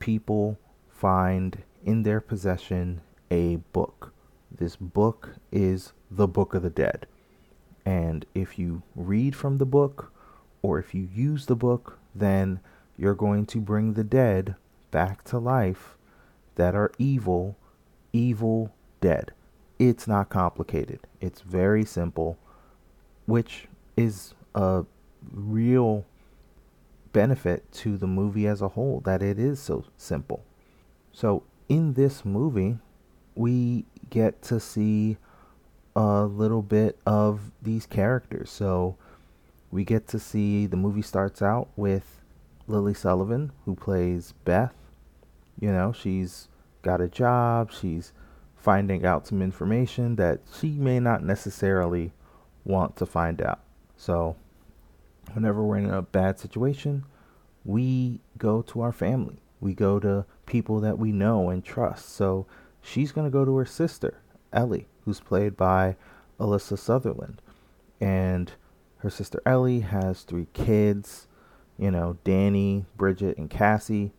People 0.00 0.58
find 0.88 1.62
in 1.84 2.02
their 2.02 2.20
possession 2.20 3.00
a 3.30 3.56
book. 3.72 4.12
This 4.50 4.74
book 4.74 5.36
is 5.52 5.92
the 6.10 6.26
Book 6.26 6.54
of 6.54 6.62
the 6.62 6.70
Dead. 6.70 7.06
And 7.84 8.26
if 8.34 8.58
you 8.58 8.82
read 8.94 9.36
from 9.36 9.58
the 9.58 9.64
book 9.64 10.12
or 10.62 10.78
if 10.78 10.94
you 10.94 11.08
use 11.14 11.46
the 11.46 11.54
book, 11.54 11.98
then 12.14 12.60
you're 12.98 13.14
going 13.14 13.46
to 13.46 13.60
bring 13.60 13.92
the 13.92 14.04
dead 14.04 14.56
back 14.90 15.22
to 15.24 15.38
life 15.38 15.96
that 16.56 16.74
are 16.74 16.90
evil, 16.98 17.56
evil 18.12 18.72
dead. 19.00 19.32
It's 19.78 20.08
not 20.08 20.30
complicated. 20.30 21.00
It's 21.20 21.42
very 21.42 21.84
simple, 21.84 22.38
which 23.26 23.68
is 23.96 24.34
a 24.54 24.84
real 25.30 26.06
benefit 27.12 27.70
to 27.72 27.96
the 27.96 28.06
movie 28.06 28.46
as 28.46 28.62
a 28.62 28.68
whole 28.68 29.00
that 29.00 29.22
it 29.22 29.38
is 29.38 29.60
so 29.60 29.84
simple. 29.96 30.42
So, 31.12 31.44
in 31.68 31.94
this 31.94 32.24
movie, 32.24 32.78
we 33.34 33.84
get 34.10 34.42
to 34.42 34.60
see 34.60 35.18
a 35.96 36.24
little 36.24 36.62
bit 36.62 36.98
of 37.06 37.40
these 37.62 37.86
characters. 37.86 38.50
So, 38.50 38.96
we 39.70 39.84
get 39.84 40.06
to 40.08 40.18
see 40.18 40.66
the 40.66 40.76
movie 40.76 41.02
starts 41.02 41.42
out 41.42 41.68
with 41.74 42.20
Lily 42.68 42.94
Sullivan, 42.94 43.50
who 43.64 43.74
plays 43.74 44.32
Beth. 44.44 44.74
You 45.58 45.72
know, 45.72 45.92
she's 45.92 46.48
got 46.82 47.00
a 47.00 47.08
job, 47.08 47.72
she's 47.72 48.12
finding 48.56 49.06
out 49.06 49.26
some 49.26 49.40
information 49.40 50.16
that 50.16 50.40
she 50.58 50.70
may 50.72 51.00
not 51.00 51.24
necessarily 51.24 52.12
want 52.64 52.96
to 52.96 53.06
find 53.06 53.40
out. 53.40 53.60
So, 53.96 54.36
whenever 55.32 55.64
we're 55.64 55.78
in 55.78 55.90
a 55.90 56.02
bad 56.02 56.38
situation, 56.38 57.04
we 57.64 58.20
go 58.36 58.60
to 58.62 58.82
our 58.82 58.92
family. 58.92 59.40
We 59.60 59.72
go 59.72 59.98
to 60.00 60.26
people 60.44 60.80
that 60.80 60.98
we 60.98 61.10
know 61.10 61.48
and 61.48 61.64
trust. 61.64 62.10
So, 62.10 62.46
she's 62.82 63.12
going 63.12 63.26
to 63.26 63.30
go 63.30 63.44
to 63.44 63.56
her 63.56 63.64
sister, 63.64 64.20
Ellie, 64.52 64.86
who's 65.06 65.20
played 65.20 65.56
by 65.56 65.96
Alyssa 66.38 66.78
Sutherland. 66.78 67.40
And 68.00 68.52
her 68.98 69.08
sister 69.08 69.40
Ellie 69.46 69.80
has 69.80 70.22
three 70.22 70.48
kids, 70.52 71.28
you 71.78 71.90
know, 71.90 72.18
Danny, 72.24 72.84
Bridget, 72.96 73.38
and 73.38 73.48
Cassie. 73.48 74.12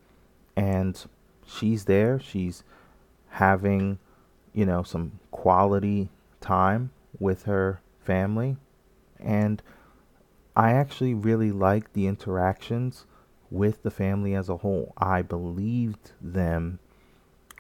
And 0.56 1.00
she's 1.46 1.86
there. 1.86 2.20
She's 2.20 2.64
having, 3.30 4.00
you 4.54 4.66
know, 4.66 4.82
some 4.82 5.20
quality 5.30 6.10
time 6.42 6.92
with 7.20 7.44
her 7.44 7.82
family. 8.04 8.58
And 9.20 9.62
I 10.56 10.72
actually 10.72 11.14
really 11.14 11.52
liked 11.52 11.94
the 11.94 12.08
interactions 12.08 13.06
with 13.52 13.84
the 13.84 13.92
family 13.92 14.34
as 14.34 14.50
a 14.50 14.58
whole. 14.58 14.94
I 14.98 15.22
believed 15.22 16.12
them 16.22 16.80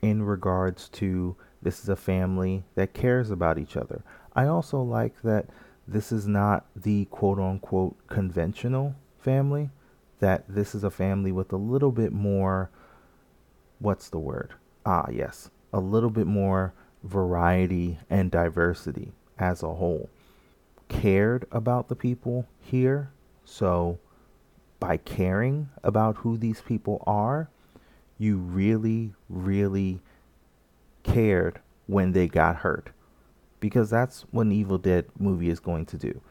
in 0.01 0.23
regards 0.23 0.89
to 0.89 1.35
this 1.61 1.81
is 1.81 1.89
a 1.89 1.95
family 1.95 2.63
that 2.75 2.93
cares 2.93 3.31
about 3.31 3.57
each 3.57 3.75
other. 3.75 4.03
I 4.35 4.45
also 4.45 4.81
like 4.81 5.21
that 5.23 5.47
this 5.87 6.11
is 6.11 6.27
not 6.27 6.65
the 6.75 7.05
quote 7.05 7.39
unquote 7.39 7.95
conventional 8.07 8.95
family, 9.17 9.69
that 10.19 10.43
this 10.47 10.75
is 10.75 10.83
a 10.83 10.91
family 10.91 11.31
with 11.31 11.51
a 11.53 11.57
little 11.57 11.91
bit 11.91 12.11
more, 12.11 12.69
what's 13.79 14.09
the 14.09 14.19
word? 14.19 14.53
Ah, 14.85 15.07
yes, 15.11 15.49
a 15.73 15.79
little 15.79 16.09
bit 16.09 16.27
more 16.27 16.73
variety 17.03 17.97
and 18.09 18.31
diversity 18.31 19.11
as 19.37 19.63
a 19.63 19.73
whole. 19.73 20.09
Cared 20.89 21.45
about 21.51 21.87
the 21.87 21.95
people 21.95 22.47
here, 22.61 23.11
so 23.45 23.99
by 24.79 24.97
caring 24.97 25.69
about 25.83 26.17
who 26.17 26.37
these 26.37 26.61
people 26.61 27.03
are, 27.05 27.49
you 28.17 28.37
really, 28.37 29.13
really 29.29 29.99
cared 31.07 31.59
when 31.87 32.11
they 32.11 32.27
got 32.27 32.57
hurt. 32.57 32.91
Because 33.59 33.89
that's 33.89 34.21
what 34.31 34.45
an 34.45 34.51
Evil 34.51 34.77
Dead 34.77 35.05
movie 35.17 35.49
is 35.49 35.59
going 35.59 35.85
to 35.87 35.97
do. 35.97 36.21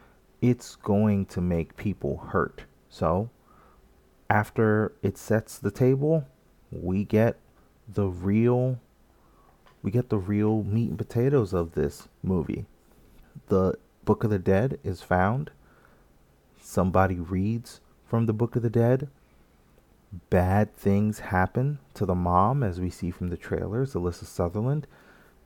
It's 0.41 0.75
going 0.75 1.25
to 1.27 1.41
make 1.41 1.75
people 1.75 2.17
hurt. 2.17 2.63
So, 2.89 3.29
after 4.29 4.93
it 5.01 5.17
sets 5.17 5.57
the 5.57 5.71
table, 5.71 6.25
we 6.71 7.03
get 7.03 7.37
the 7.87 8.07
real 8.07 8.79
we 9.83 9.91
get 9.91 10.09
the 10.09 10.17
real 10.17 10.63
meat 10.63 10.89
and 10.89 10.97
potatoes 10.97 11.53
of 11.53 11.73
this 11.73 12.07
movie. 12.23 12.65
The 13.47 13.75
Book 14.03 14.23
of 14.23 14.29
the 14.29 14.39
Dead 14.39 14.79
is 14.83 15.01
found. 15.01 15.51
Somebody 16.61 17.15
reads 17.15 17.79
from 18.05 18.25
the 18.25 18.33
Book 18.33 18.55
of 18.55 18.63
the 18.63 18.69
Dead. 18.69 19.07
Bad 20.29 20.75
things 20.75 21.19
happen 21.19 21.79
to 21.93 22.05
the 22.05 22.15
mom, 22.15 22.63
as 22.63 22.79
we 22.79 22.89
see 22.89 23.11
from 23.11 23.29
the 23.29 23.37
trailers. 23.37 23.93
Alyssa 23.93 24.25
Sutherland, 24.25 24.87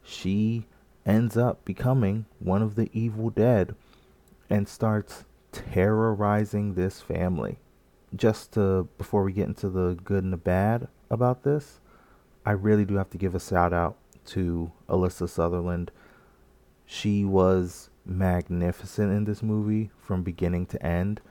she 0.04 0.66
ends 1.06 1.36
up 1.36 1.66
becoming 1.66 2.26
one 2.40 2.62
of 2.62 2.76
the 2.76 2.90
evil 2.94 3.30
dead 3.30 3.76
and 4.50 4.68
starts 4.68 5.26
terrorizing 5.52 6.74
this 6.74 7.02
family. 7.02 7.60
Just 8.16 8.54
to, 8.54 8.88
before 8.98 9.24
we 9.24 9.34
get 9.34 9.48
into 9.48 9.70
the 9.70 9.98
good 10.04 10.24
and 10.24 10.34
the 10.34 10.38
bad 10.38 10.88
about 11.10 11.44
this, 11.44 11.80
I 12.46 12.52
really 12.52 12.86
do 12.86 12.96
have 12.96 13.10
to 13.12 13.18
give 13.18 13.36
a 13.36 13.40
shout 13.40 13.74
out 13.74 13.98
to 14.28 14.72
Alyssa 14.90 15.30
Sutherland. 15.30 15.92
She 16.86 17.24
was 17.24 17.90
magnificent 18.06 19.12
in 19.12 19.26
this 19.26 19.42
movie 19.42 19.92
from 20.00 20.24
beginning 20.24 20.66
to 20.68 20.86
end 20.86 21.22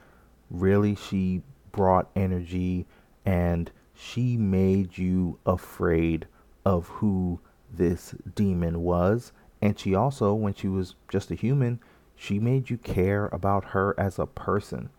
really 0.50 0.94
she 0.94 1.42
brought 1.72 2.10
energy 2.16 2.86
and 3.24 3.70
she 3.94 4.36
made 4.36 4.98
you 4.98 5.38
afraid 5.44 6.26
of 6.64 6.88
who 6.88 7.40
this 7.72 8.14
demon 8.34 8.82
was. 8.82 9.32
And 9.62 9.78
she 9.78 9.94
also, 9.94 10.32
when 10.34 10.54
she 10.54 10.68
was 10.68 10.94
just 11.10 11.30
a 11.30 11.34
human, 11.34 11.80
she 12.16 12.38
made 12.38 12.70
you 12.70 12.78
care 12.78 13.26
about 13.26 13.66
her 13.66 13.94
as 13.98 14.18
a 14.18 14.26
person, 14.26 14.90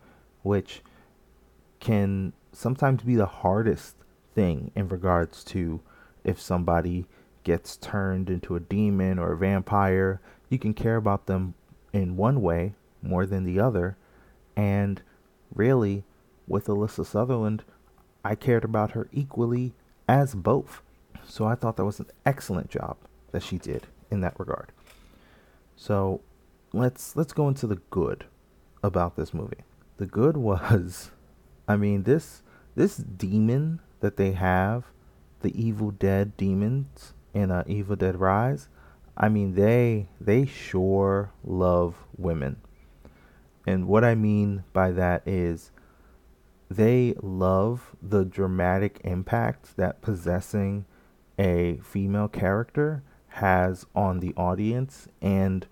which 0.42 0.82
can 1.80 2.32
sometimes 2.52 3.02
be 3.02 3.16
the 3.16 3.26
hardest 3.26 3.96
thing 4.34 4.70
in 4.74 4.88
regards 4.88 5.42
to 5.44 5.80
if 6.24 6.40
somebody 6.40 7.06
gets 7.44 7.76
turned 7.76 8.30
into 8.30 8.54
a 8.54 8.60
demon 8.60 9.18
or 9.18 9.32
a 9.32 9.36
vampire. 9.36 10.20
You 10.48 10.58
can 10.58 10.74
care 10.74 10.96
about 10.96 11.26
them 11.26 11.54
in 11.92 12.16
one 12.16 12.40
way 12.40 12.74
more 13.02 13.26
than 13.26 13.44
the 13.44 13.58
other. 13.58 13.96
And 14.56 15.02
really, 15.54 16.04
with 16.46 16.66
Alyssa 16.66 17.04
Sutherland, 17.04 17.64
I 18.24 18.34
cared 18.34 18.64
about 18.64 18.92
her 18.92 19.08
equally 19.12 19.74
as 20.08 20.34
both. 20.34 20.82
So 21.24 21.46
I 21.46 21.54
thought 21.54 21.76
that 21.76 21.84
was 21.84 22.00
an 22.00 22.10
excellent 22.24 22.70
job 22.70 22.96
that 23.32 23.42
she 23.42 23.58
did 23.58 23.86
in 24.10 24.20
that 24.20 24.38
regard. 24.38 24.72
So 25.76 26.20
let's 26.72 27.16
let's 27.16 27.32
go 27.32 27.48
into 27.48 27.66
the 27.66 27.80
good 27.90 28.26
about 28.82 29.16
this 29.16 29.34
movie. 29.34 29.64
The 29.96 30.06
good 30.06 30.36
was 30.48 31.10
I 31.66 31.76
mean 31.76 32.04
this 32.04 32.42
this 32.74 32.96
demon 32.96 33.80
that 34.00 34.16
they 34.16 34.32
have, 34.32 34.84
the 35.40 35.60
Evil 35.60 35.90
Dead 35.90 36.36
demons 36.36 37.14
in 37.34 37.50
uh, 37.50 37.64
Evil 37.66 37.96
Dead 37.96 38.16
Rise, 38.16 38.68
I 39.16 39.28
mean 39.28 39.54
they 39.54 40.08
they 40.20 40.46
sure 40.46 41.32
love 41.44 41.96
women. 42.16 42.60
And 43.66 43.86
what 43.86 44.04
I 44.04 44.14
mean 44.14 44.64
by 44.72 44.90
that 44.92 45.22
is 45.26 45.71
they 46.76 47.14
love 47.20 47.94
the 48.02 48.24
dramatic 48.24 49.00
impact 49.04 49.76
that 49.76 50.00
possessing 50.00 50.86
a 51.38 51.78
female 51.82 52.28
character 52.28 53.02
has 53.28 53.86
on 53.94 54.20
the 54.20 54.34
audience 54.36 55.08
and 55.20 55.66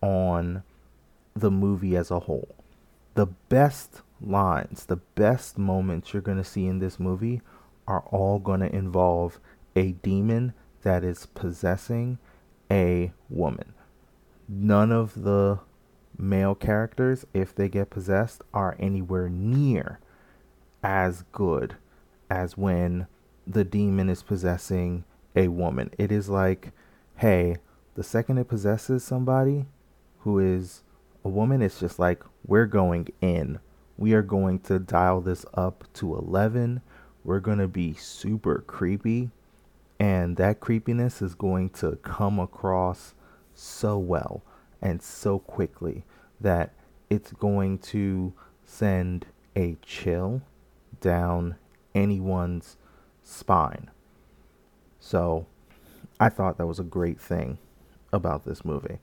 on 0.00 0.62
the 1.34 1.50
movie 1.50 1.96
as 1.96 2.10
a 2.10 2.20
whole. 2.20 2.54
The 3.14 3.26
best 3.48 4.02
lines, 4.20 4.86
the 4.86 4.96
best 4.96 5.58
moments 5.58 6.12
you're 6.12 6.22
going 6.22 6.38
to 6.38 6.44
see 6.44 6.66
in 6.66 6.78
this 6.78 6.98
movie 6.98 7.40
are 7.86 8.04
all 8.10 8.38
going 8.38 8.60
to 8.60 8.74
involve 8.74 9.38
a 9.76 9.92
demon 9.92 10.52
that 10.82 11.04
is 11.04 11.26
possessing 11.26 12.18
a 12.70 13.12
woman. 13.28 13.74
None 14.48 14.92
of 14.92 15.22
the 15.22 15.60
male 16.18 16.54
characters, 16.54 17.24
if 17.32 17.54
they 17.54 17.68
get 17.68 17.90
possessed, 17.90 18.42
are 18.52 18.76
anywhere 18.78 19.28
near 19.28 20.00
as 20.84 21.24
good 21.32 21.76
as 22.28 22.58
when 22.58 23.06
the 23.46 23.64
demon 23.64 24.10
is 24.10 24.22
possessing 24.22 25.02
a 25.34 25.48
woman. 25.48 25.90
It 25.98 26.12
is 26.12 26.28
like, 26.28 26.72
hey, 27.16 27.56
The 27.94 28.02
second 28.02 28.38
it 28.38 28.48
possesses 28.48 29.04
somebody 29.04 29.66
who 30.20 30.40
is 30.40 30.82
a 31.24 31.28
woman, 31.28 31.62
it's 31.62 31.78
just 31.78 31.98
like, 31.98 32.24
we're 32.44 32.66
going 32.66 33.08
in. 33.20 33.60
We 33.96 34.14
are 34.14 34.22
going 34.22 34.58
to 34.60 34.80
dial 34.80 35.20
this 35.20 35.46
up 35.54 35.84
to 35.94 36.16
11. 36.16 36.80
We're 37.22 37.38
going 37.38 37.58
to 37.58 37.68
be 37.68 37.94
super 37.94 38.64
creepy. 38.66 39.30
And 40.00 40.36
that 40.38 40.58
creepiness 40.58 41.22
is 41.22 41.36
going 41.36 41.70
to 41.70 41.96
come 42.02 42.40
across 42.40 43.14
so 43.54 43.96
well 43.96 44.42
and 44.82 45.00
so 45.00 45.38
quickly 45.38 46.04
that 46.40 46.72
it's 47.08 47.30
going 47.30 47.78
to 47.78 48.32
send 48.64 49.26
a 49.54 49.76
chill 49.82 50.42
down 51.00 51.56
anyone's 51.94 52.76
spine. 53.22 53.90
So 55.00 55.46
I 56.18 56.28
thought 56.28 56.58
that 56.58 56.66
was 56.66 56.78
a 56.78 56.84
great 56.84 57.20
thing 57.20 57.58
about 58.12 58.44
this 58.44 58.64
movie. 58.64 58.98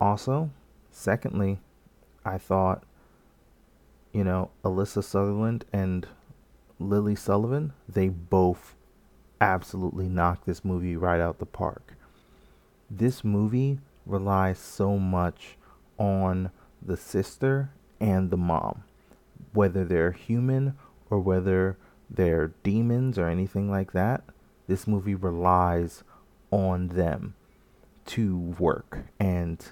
Also, 0.00 0.50
secondly, 0.90 1.58
I 2.24 2.38
thought, 2.38 2.84
you 4.12 4.24
know, 4.24 4.50
Alyssa 4.64 5.02
Sutherland 5.02 5.64
and 5.72 6.06
Lily 6.78 7.14
Sullivan, 7.14 7.72
they 7.88 8.08
both 8.08 8.74
absolutely 9.40 10.08
knocked 10.08 10.46
this 10.46 10.64
movie 10.64 10.96
right 10.96 11.20
out 11.20 11.38
the 11.38 11.46
park. 11.46 11.94
This 12.90 13.24
movie 13.24 13.78
relies 14.04 14.58
so 14.58 14.98
much 14.98 15.56
on 15.98 16.50
the 16.82 16.96
sister 16.96 17.70
and 18.00 18.30
the 18.30 18.36
mom, 18.36 18.84
whether 19.52 19.84
they're 19.84 20.12
human 20.12 20.76
or 21.10 21.20
whether 21.20 21.76
they're 22.10 22.52
demons 22.62 23.18
or 23.18 23.28
anything 23.28 23.70
like 23.70 23.92
that. 23.92 24.24
This 24.66 24.86
movie 24.86 25.14
relies 25.14 26.02
on 26.50 26.88
them 26.88 27.34
to 28.06 28.36
work, 28.36 29.06
and 29.18 29.64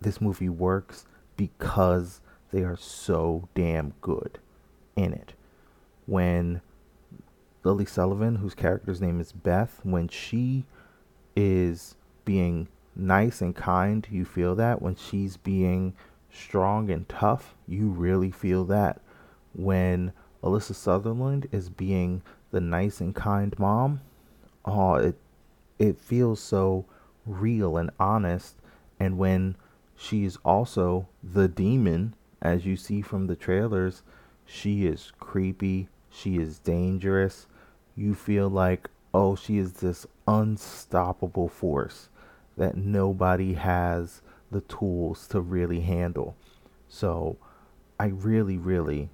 this 0.00 0.20
movie 0.20 0.48
works 0.48 1.06
because 1.36 2.20
they 2.50 2.62
are 2.62 2.76
so 2.76 3.48
damn 3.54 3.94
good 4.00 4.38
in 4.96 5.12
it. 5.12 5.34
When 6.06 6.60
Lily 7.64 7.86
Sullivan, 7.86 8.36
whose 8.36 8.54
character's 8.54 9.00
name 9.00 9.20
is 9.20 9.32
Beth, 9.32 9.80
when 9.82 10.08
she 10.08 10.64
is 11.36 11.96
being 12.24 12.68
nice 12.94 13.40
and 13.40 13.54
kind, 13.54 14.06
you 14.10 14.24
feel 14.24 14.54
that. 14.56 14.82
When 14.82 14.96
she's 14.96 15.36
being 15.36 15.94
strong 16.30 16.90
and 16.90 17.08
tough, 17.08 17.54
you 17.66 17.88
really 17.88 18.30
feel 18.30 18.64
that. 18.66 19.00
When 19.54 20.12
Alyssa 20.42 20.74
Sutherland 20.74 21.48
is 21.52 21.68
being 21.68 22.22
the 22.50 22.60
nice 22.60 23.00
and 23.00 23.14
kind 23.14 23.56
mom, 23.58 24.00
oh, 24.64 24.94
it 24.94 25.16
it 25.78 25.98
feels 25.98 26.40
so 26.40 26.84
real 27.26 27.76
and 27.76 27.90
honest. 27.98 28.56
And 29.00 29.18
when 29.18 29.56
she 29.96 30.24
is 30.24 30.38
also 30.44 31.08
the 31.22 31.48
demon, 31.48 32.14
as 32.40 32.66
you 32.66 32.76
see 32.76 33.02
from 33.02 33.26
the 33.26 33.36
trailers, 33.36 34.02
she 34.44 34.86
is 34.86 35.12
creepy, 35.18 35.88
she 36.10 36.36
is 36.38 36.58
dangerous. 36.58 37.46
You 37.96 38.14
feel 38.14 38.48
like, 38.48 38.90
oh, 39.14 39.36
she 39.36 39.58
is 39.58 39.74
this 39.74 40.06
unstoppable 40.26 41.48
force 41.48 42.08
that 42.56 42.76
nobody 42.76 43.54
has 43.54 44.22
the 44.50 44.60
tools 44.62 45.26
to 45.28 45.40
really 45.40 45.80
handle. 45.80 46.36
So 46.88 47.36
I 47.98 48.06
really, 48.06 48.58
really 48.58 49.08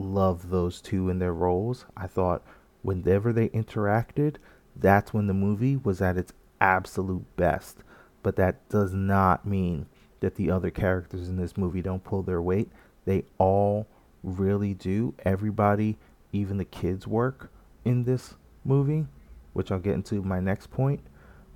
love 0.00 0.50
those 0.50 0.80
two 0.80 1.08
in 1.08 1.18
their 1.18 1.34
roles. 1.34 1.84
I 1.96 2.06
thought 2.06 2.42
whenever 2.82 3.32
they 3.32 3.48
interacted, 3.50 4.36
that's 4.74 5.12
when 5.12 5.26
the 5.26 5.34
movie 5.34 5.76
was 5.76 6.00
at 6.00 6.16
its 6.16 6.32
absolute 6.60 7.24
best. 7.36 7.78
But 8.22 8.36
that 8.36 8.68
does 8.68 8.92
not 8.92 9.46
mean 9.46 9.86
that 10.20 10.34
the 10.34 10.50
other 10.50 10.70
characters 10.70 11.28
in 11.28 11.36
this 11.36 11.56
movie 11.56 11.82
don't 11.82 12.04
pull 12.04 12.22
their 12.22 12.42
weight. 12.42 12.70
They 13.04 13.24
all 13.38 13.86
really 14.22 14.74
do. 14.74 15.14
Everybody, 15.24 15.96
even 16.32 16.58
the 16.58 16.64
kids, 16.64 17.06
work 17.06 17.50
in 17.84 18.04
this 18.04 18.34
movie, 18.64 19.06
which 19.52 19.70
I'll 19.70 19.78
get 19.78 19.94
into 19.94 20.22
my 20.22 20.40
next 20.40 20.70
point. 20.70 21.00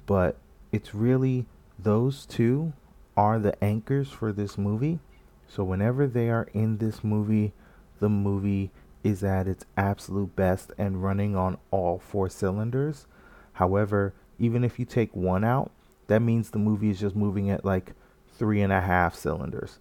But 0.07 0.37
it's 0.73 0.95
really 0.95 1.47
those 1.79 2.27
two 2.27 2.73
are 3.17 3.39
the 3.39 3.63
anchors 3.63 4.09
for 4.09 4.33
this 4.33 4.57
movie. 4.59 4.99
So 5.47 5.63
whenever 5.63 6.07
they 6.07 6.31
are 6.31 6.49
in 6.55 6.79
this 6.79 7.05
movie, 7.05 7.53
the 8.01 8.09
movie 8.09 8.71
is 9.03 9.23
at 9.23 9.47
its 9.47 9.65
absolute 9.77 10.35
best 10.35 10.73
and 10.79 11.03
running 11.03 11.37
on 11.37 11.59
all 11.71 11.99
four 11.99 12.29
cylinders. 12.29 13.07
However, 13.55 14.15
even 14.39 14.65
if 14.65 14.79
you 14.79 14.85
take 14.85 15.15
one 15.15 15.45
out, 15.45 15.71
that 16.07 16.21
means 16.21 16.51
the 16.51 16.59
movie 16.59 16.91
is 16.91 17.01
just 17.01 17.15
moving 17.15 17.51
at 17.51 17.65
like 17.65 17.93
three 18.37 18.61
and 18.61 18.73
a 18.73 18.81
half 18.81 19.15
cylinders, 19.15 19.79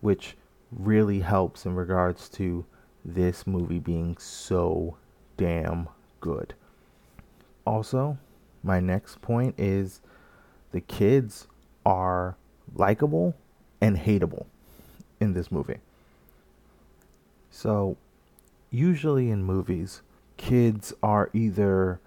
which 0.00 0.36
really 0.70 1.20
helps 1.20 1.66
in 1.66 1.74
regards 1.74 2.28
to 2.28 2.64
this 3.04 3.46
movie 3.46 3.78
being 3.78 4.16
so 4.18 4.96
damn 5.36 5.88
good. 6.20 6.54
Also, 7.66 8.18
my 8.62 8.80
next 8.80 9.20
point 9.20 9.54
is 9.58 10.00
the 10.70 10.80
kids 10.80 11.46
are 11.84 12.36
likable 12.74 13.34
and 13.80 13.98
hateable 13.98 14.46
in 15.20 15.34
this 15.34 15.50
movie. 15.50 15.78
So, 17.54 17.98
usually 18.70 19.30
in 19.30 19.44
movies, 19.44 20.00
kids 20.38 20.94
are 21.02 21.28
either 21.34 22.00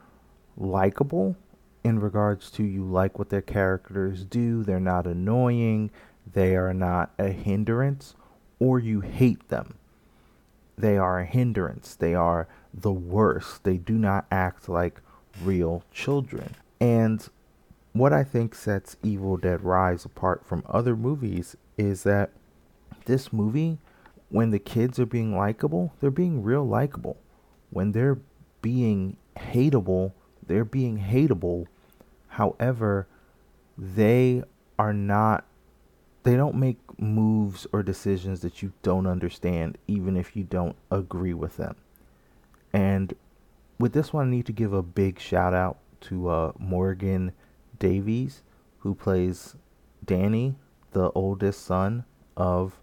likable 0.58 1.38
in 1.84 2.00
regards 2.00 2.50
to 2.50 2.64
you 2.64 2.84
like 2.84 3.20
what 3.20 3.30
their 3.30 3.44
characters 3.44 4.26
do, 4.26 4.64
they're 4.64 4.80
not 4.80 5.06
annoying, 5.06 5.92
they 6.34 6.56
are 6.56 6.74
not 6.74 7.14
a 7.20 7.30
hindrance, 7.30 8.16
or 8.60 8.80
you 8.80 9.02
hate 9.02 9.48
them. 9.50 9.76
They 10.78 10.98
are 10.98 11.20
a 11.20 11.26
hindrance, 11.26 11.94
they 11.94 12.16
are 12.16 12.48
the 12.74 12.92
worst, 12.92 13.64
they 13.64 13.78
do 13.78 13.94
not 13.94 14.26
act 14.32 14.68
like 14.68 15.00
real 15.44 15.84
children. 15.94 16.56
And 16.82 17.30
what 17.94 18.12
I 18.12 18.24
think 18.24 18.56
sets 18.56 18.98
Evil 19.04 19.38
Dead 19.38 19.62
Rise 19.64 20.06
apart 20.06 20.44
from 20.44 20.64
other 20.68 20.96
movies 20.96 21.56
is 21.78 22.02
that 22.02 22.32
this 23.06 23.32
movie, 23.32 23.78
when 24.36 24.50
the 24.52 24.60
kids 24.60 25.00
are 25.00 25.06
being 25.06 25.34
likable, 25.34 25.94
they're 26.02 26.12
being 26.12 26.44
real 26.44 26.68
likable. 26.68 27.16
When 27.70 27.94
they're 27.94 28.20
being 28.62 29.16
hateable, 29.38 30.12
they're 30.46 30.66
being 30.66 31.00
hateable. 31.00 31.68
However, 32.28 33.08
they 33.78 34.44
are 34.78 34.92
not, 34.92 35.46
they 36.24 36.36
don't 36.36 36.56
make 36.56 36.78
moves 37.00 37.66
or 37.72 37.82
decisions 37.82 38.42
that 38.42 38.62
you 38.62 38.74
don't 38.84 39.08
understand, 39.08 39.78
even 39.88 40.18
if 40.18 40.36
you 40.36 40.44
don't 40.44 40.76
agree 40.92 41.34
with 41.34 41.56
them. 41.56 41.78
And 42.74 43.14
with 43.80 43.94
this 43.94 44.12
one, 44.12 44.28
I 44.28 44.32
need 44.32 44.48
to 44.48 44.52
give 44.52 44.74
a 44.74 44.84
big 44.84 45.18
shout 45.18 45.54
out 45.54 45.78
to 46.02 46.28
uh, 46.28 46.52
Morgan 46.60 47.32
Davies, 47.80 48.42
who 48.80 48.96
plays 48.96 49.56
Danny, 50.04 50.56
the 50.92 51.10
oldest 51.12 51.64
son 51.64 52.04
of 52.36 52.82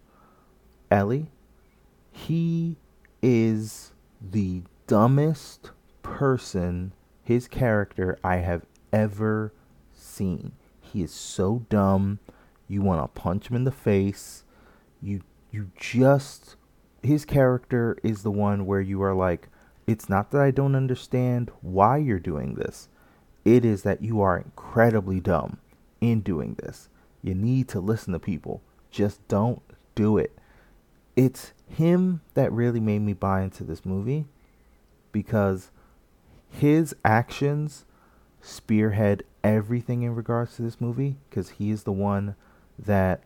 Ellie. 0.89 1.27
He 2.13 2.77
is 3.21 3.91
the 4.21 4.61
dumbest 4.87 5.71
person, 6.03 6.93
his 7.23 7.47
character, 7.47 8.17
I 8.23 8.37
have 8.37 8.65
ever 8.93 9.51
seen. 9.91 10.53
He 10.79 11.01
is 11.01 11.11
so 11.11 11.65
dumb. 11.69 12.19
You 12.67 12.81
want 12.81 13.01
to 13.01 13.19
punch 13.19 13.47
him 13.49 13.55
in 13.55 13.63
the 13.63 13.71
face. 13.71 14.43
You 15.01 15.21
you 15.51 15.71
just 15.75 16.55
his 17.01 17.25
character 17.25 17.97
is 18.03 18.23
the 18.23 18.31
one 18.31 18.65
where 18.65 18.79
you 18.79 19.01
are 19.03 19.13
like 19.13 19.49
it's 19.85 20.07
not 20.07 20.31
that 20.31 20.41
I 20.41 20.51
don't 20.51 20.75
understand 20.75 21.51
why 21.61 21.97
you're 21.97 22.19
doing 22.19 22.53
this. 22.53 22.87
It 23.43 23.65
is 23.65 23.83
that 23.83 24.01
you 24.01 24.21
are 24.21 24.37
incredibly 24.37 25.19
dumb 25.19 25.57
in 25.99 26.21
doing 26.21 26.55
this. 26.55 26.87
You 27.21 27.35
need 27.35 27.67
to 27.69 27.79
listen 27.79 28.13
to 28.13 28.19
people. 28.19 28.61
Just 28.91 29.27
don't 29.27 29.61
do 29.95 30.17
it. 30.17 30.37
It's 31.15 31.53
him 31.67 32.21
that 32.33 32.51
really 32.51 32.79
made 32.79 32.99
me 32.99 33.13
buy 33.13 33.41
into 33.41 33.63
this 33.63 33.85
movie 33.85 34.25
because 35.11 35.69
his 36.49 36.95
actions 37.03 37.85
spearhead 38.41 39.23
everything 39.43 40.03
in 40.03 40.15
regards 40.15 40.55
to 40.55 40.61
this 40.61 40.81
movie 40.81 41.17
because 41.29 41.51
he 41.51 41.69
is 41.69 41.83
the 41.83 41.91
one 41.91 42.35
that 42.77 43.21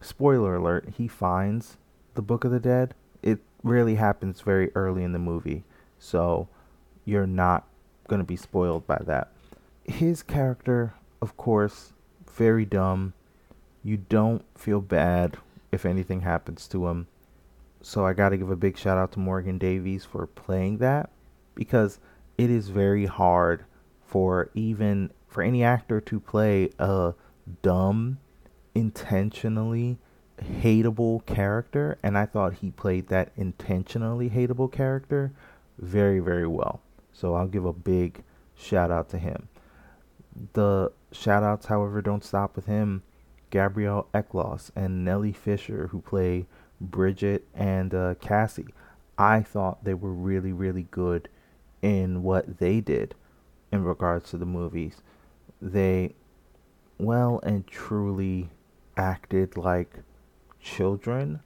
spoiler 0.00 0.56
alert 0.56 0.88
he 0.96 1.08
finds 1.08 1.76
the 2.14 2.22
book 2.22 2.44
of 2.44 2.50
the 2.50 2.60
dead 2.60 2.94
it 3.22 3.38
really 3.62 3.96
happens 3.96 4.40
very 4.40 4.70
early 4.74 5.02
in 5.02 5.12
the 5.12 5.18
movie 5.18 5.64
so 5.98 6.48
you're 7.04 7.26
not 7.26 7.66
going 8.06 8.20
to 8.20 8.26
be 8.26 8.36
spoiled 8.36 8.86
by 8.86 9.00
that. 9.06 9.32
His 9.84 10.22
character, 10.22 10.94
of 11.22 11.36
course, 11.36 11.92
very 12.30 12.64
dumb. 12.64 13.14
You 13.82 13.96
don't 13.96 14.44
feel 14.56 14.80
bad 14.80 15.38
if 15.72 15.84
anything 15.86 16.20
happens 16.20 16.66
to 16.68 16.88
him. 16.88 17.06
So 17.80 18.04
I 18.04 18.12
got 18.12 18.30
to 18.30 18.36
give 18.36 18.50
a 18.50 18.56
big 18.56 18.76
shout 18.76 18.98
out 18.98 19.12
to 19.12 19.18
Morgan 19.20 19.58
Davies 19.58 20.04
for 20.04 20.26
playing 20.26 20.78
that 20.78 21.10
because 21.54 21.98
it 22.36 22.50
is 22.50 22.68
very 22.68 23.06
hard 23.06 23.64
for 24.04 24.50
even 24.54 25.10
for 25.28 25.42
any 25.42 25.62
actor 25.62 26.00
to 26.00 26.18
play 26.20 26.70
a 26.78 27.14
dumb, 27.62 28.18
intentionally 28.74 29.98
hateable 30.42 31.24
character, 31.26 31.98
and 32.02 32.16
I 32.16 32.26
thought 32.26 32.54
he 32.54 32.70
played 32.70 33.08
that 33.08 33.32
intentionally 33.36 34.30
hateable 34.30 34.70
character 34.70 35.32
very, 35.78 36.20
very 36.20 36.46
well. 36.46 36.80
So 37.12 37.34
I'll 37.34 37.48
give 37.48 37.64
a 37.64 37.72
big 37.72 38.22
shout 38.56 38.90
out 38.90 39.08
to 39.10 39.18
him. 39.18 39.48
The 40.52 40.92
shout 41.12 41.42
outs, 41.42 41.66
however, 41.66 42.00
don't 42.00 42.24
stop 42.24 42.54
with 42.56 42.66
him. 42.66 43.02
Gabrielle 43.50 44.08
Echols 44.12 44.70
and 44.76 45.04
Nellie 45.04 45.32
Fisher, 45.32 45.88
who 45.88 46.00
play 46.00 46.46
Bridget 46.80 47.46
and 47.54 47.94
uh, 47.94 48.14
Cassie. 48.16 48.74
I 49.16 49.42
thought 49.42 49.84
they 49.84 49.94
were 49.94 50.12
really, 50.12 50.52
really 50.52 50.86
good 50.90 51.28
in 51.82 52.22
what 52.22 52.58
they 52.58 52.80
did 52.80 53.14
in 53.72 53.84
regards 53.84 54.30
to 54.30 54.38
the 54.38 54.46
movies. 54.46 55.02
They 55.60 56.14
well 56.98 57.40
and 57.42 57.66
truly 57.66 58.50
acted 58.96 59.56
like 59.56 60.00
children. 60.60 61.40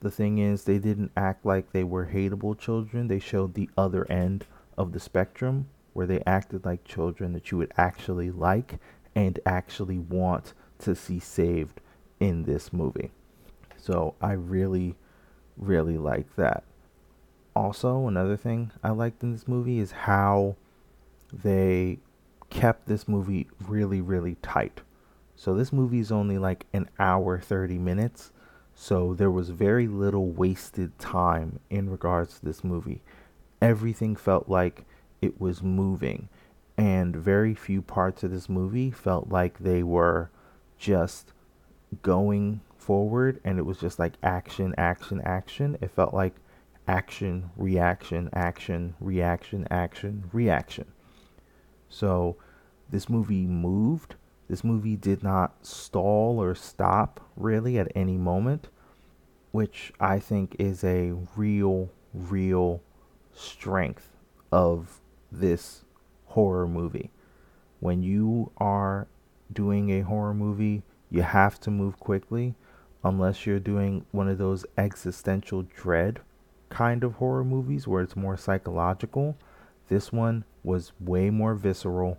The 0.00 0.10
thing 0.10 0.38
is, 0.38 0.64
they 0.64 0.78
didn't 0.78 1.12
act 1.16 1.44
like 1.44 1.72
they 1.72 1.84
were 1.84 2.06
hateable 2.06 2.58
children. 2.58 3.08
They 3.08 3.18
showed 3.18 3.54
the 3.54 3.68
other 3.76 4.10
end 4.10 4.46
of 4.78 4.92
the 4.92 5.00
spectrum 5.00 5.68
where 5.92 6.06
they 6.06 6.22
acted 6.26 6.64
like 6.64 6.84
children 6.84 7.32
that 7.34 7.50
you 7.50 7.58
would 7.58 7.72
actually 7.76 8.30
like 8.30 8.78
and 9.14 9.38
actually 9.44 9.98
want 9.98 10.54
to 10.80 10.94
see 10.94 11.20
saved 11.20 11.80
in 12.18 12.44
this 12.44 12.72
movie. 12.72 13.12
So 13.76 14.14
I 14.20 14.32
really, 14.32 14.96
really 15.56 15.98
like 15.98 16.36
that. 16.36 16.64
Also, 17.56 18.06
another 18.06 18.36
thing 18.36 18.70
I 18.82 18.90
liked 18.90 19.22
in 19.22 19.32
this 19.32 19.48
movie 19.48 19.78
is 19.78 19.92
how 19.92 20.56
they 21.32 21.98
kept 22.50 22.86
this 22.86 23.08
movie 23.08 23.48
really, 23.66 24.00
really 24.00 24.36
tight. 24.42 24.82
So 25.34 25.54
this 25.54 25.72
movie 25.72 26.00
is 26.00 26.12
only 26.12 26.38
like 26.38 26.66
an 26.72 26.88
hour 26.98 27.38
30 27.38 27.78
minutes. 27.78 28.32
So 28.74 29.14
there 29.14 29.30
was 29.30 29.50
very 29.50 29.88
little 29.88 30.28
wasted 30.28 30.98
time 30.98 31.60
in 31.70 31.90
regards 31.90 32.38
to 32.38 32.44
this 32.44 32.62
movie. 32.62 33.02
Everything 33.62 34.16
felt 34.16 34.48
like 34.48 34.84
it 35.22 35.40
was 35.40 35.62
moving. 35.62 36.28
And 36.76 37.16
very 37.16 37.54
few 37.54 37.82
parts 37.82 38.22
of 38.22 38.30
this 38.30 38.48
movie 38.48 38.90
felt 38.90 39.28
like 39.28 39.58
they 39.58 39.82
were 39.82 40.30
just 40.80 41.32
going 42.02 42.60
forward 42.76 43.40
and 43.44 43.58
it 43.58 43.62
was 43.62 43.78
just 43.78 43.98
like 43.98 44.14
action, 44.22 44.74
action, 44.78 45.20
action. 45.24 45.76
It 45.80 45.90
felt 45.90 46.14
like 46.14 46.34
action, 46.88 47.50
reaction, 47.56 48.30
action, 48.32 48.94
reaction, 48.98 49.68
action, 49.70 50.24
reaction. 50.32 50.86
So 51.88 52.36
this 52.90 53.08
movie 53.08 53.46
moved 53.46 54.16
this 54.50 54.64
movie 54.64 54.96
did 54.96 55.22
not 55.22 55.64
stall 55.64 56.42
or 56.42 56.56
stop 56.56 57.20
really 57.36 57.78
at 57.78 57.92
any 57.94 58.18
moment, 58.18 58.68
which 59.52 59.92
I 60.00 60.18
think 60.18 60.56
is 60.58 60.82
a 60.82 61.12
real, 61.36 61.88
real 62.12 62.82
strength 63.32 64.16
of 64.50 65.00
this 65.30 65.84
horror 66.24 66.66
movie. 66.66 67.12
When 67.78 68.02
you 68.02 68.50
are 68.58 69.06
doing 69.52 69.90
a 69.90 70.02
horror 70.02 70.34
movie, 70.34 70.82
you 71.10 71.22
have 71.22 71.58
to 71.60 71.70
move 71.70 71.98
quickly 71.98 72.54
unless 73.02 73.46
you're 73.46 73.58
doing 73.58 74.04
one 74.12 74.28
of 74.28 74.38
those 74.38 74.64
existential 74.76 75.62
dread 75.62 76.20
kind 76.68 77.02
of 77.02 77.14
horror 77.14 77.44
movies 77.44 77.88
where 77.88 78.02
it's 78.02 78.16
more 78.16 78.36
psychological. 78.36 79.36
This 79.88 80.12
one 80.12 80.44
was 80.62 80.92
way 81.00 81.30
more 81.30 81.54
visceral 81.54 82.18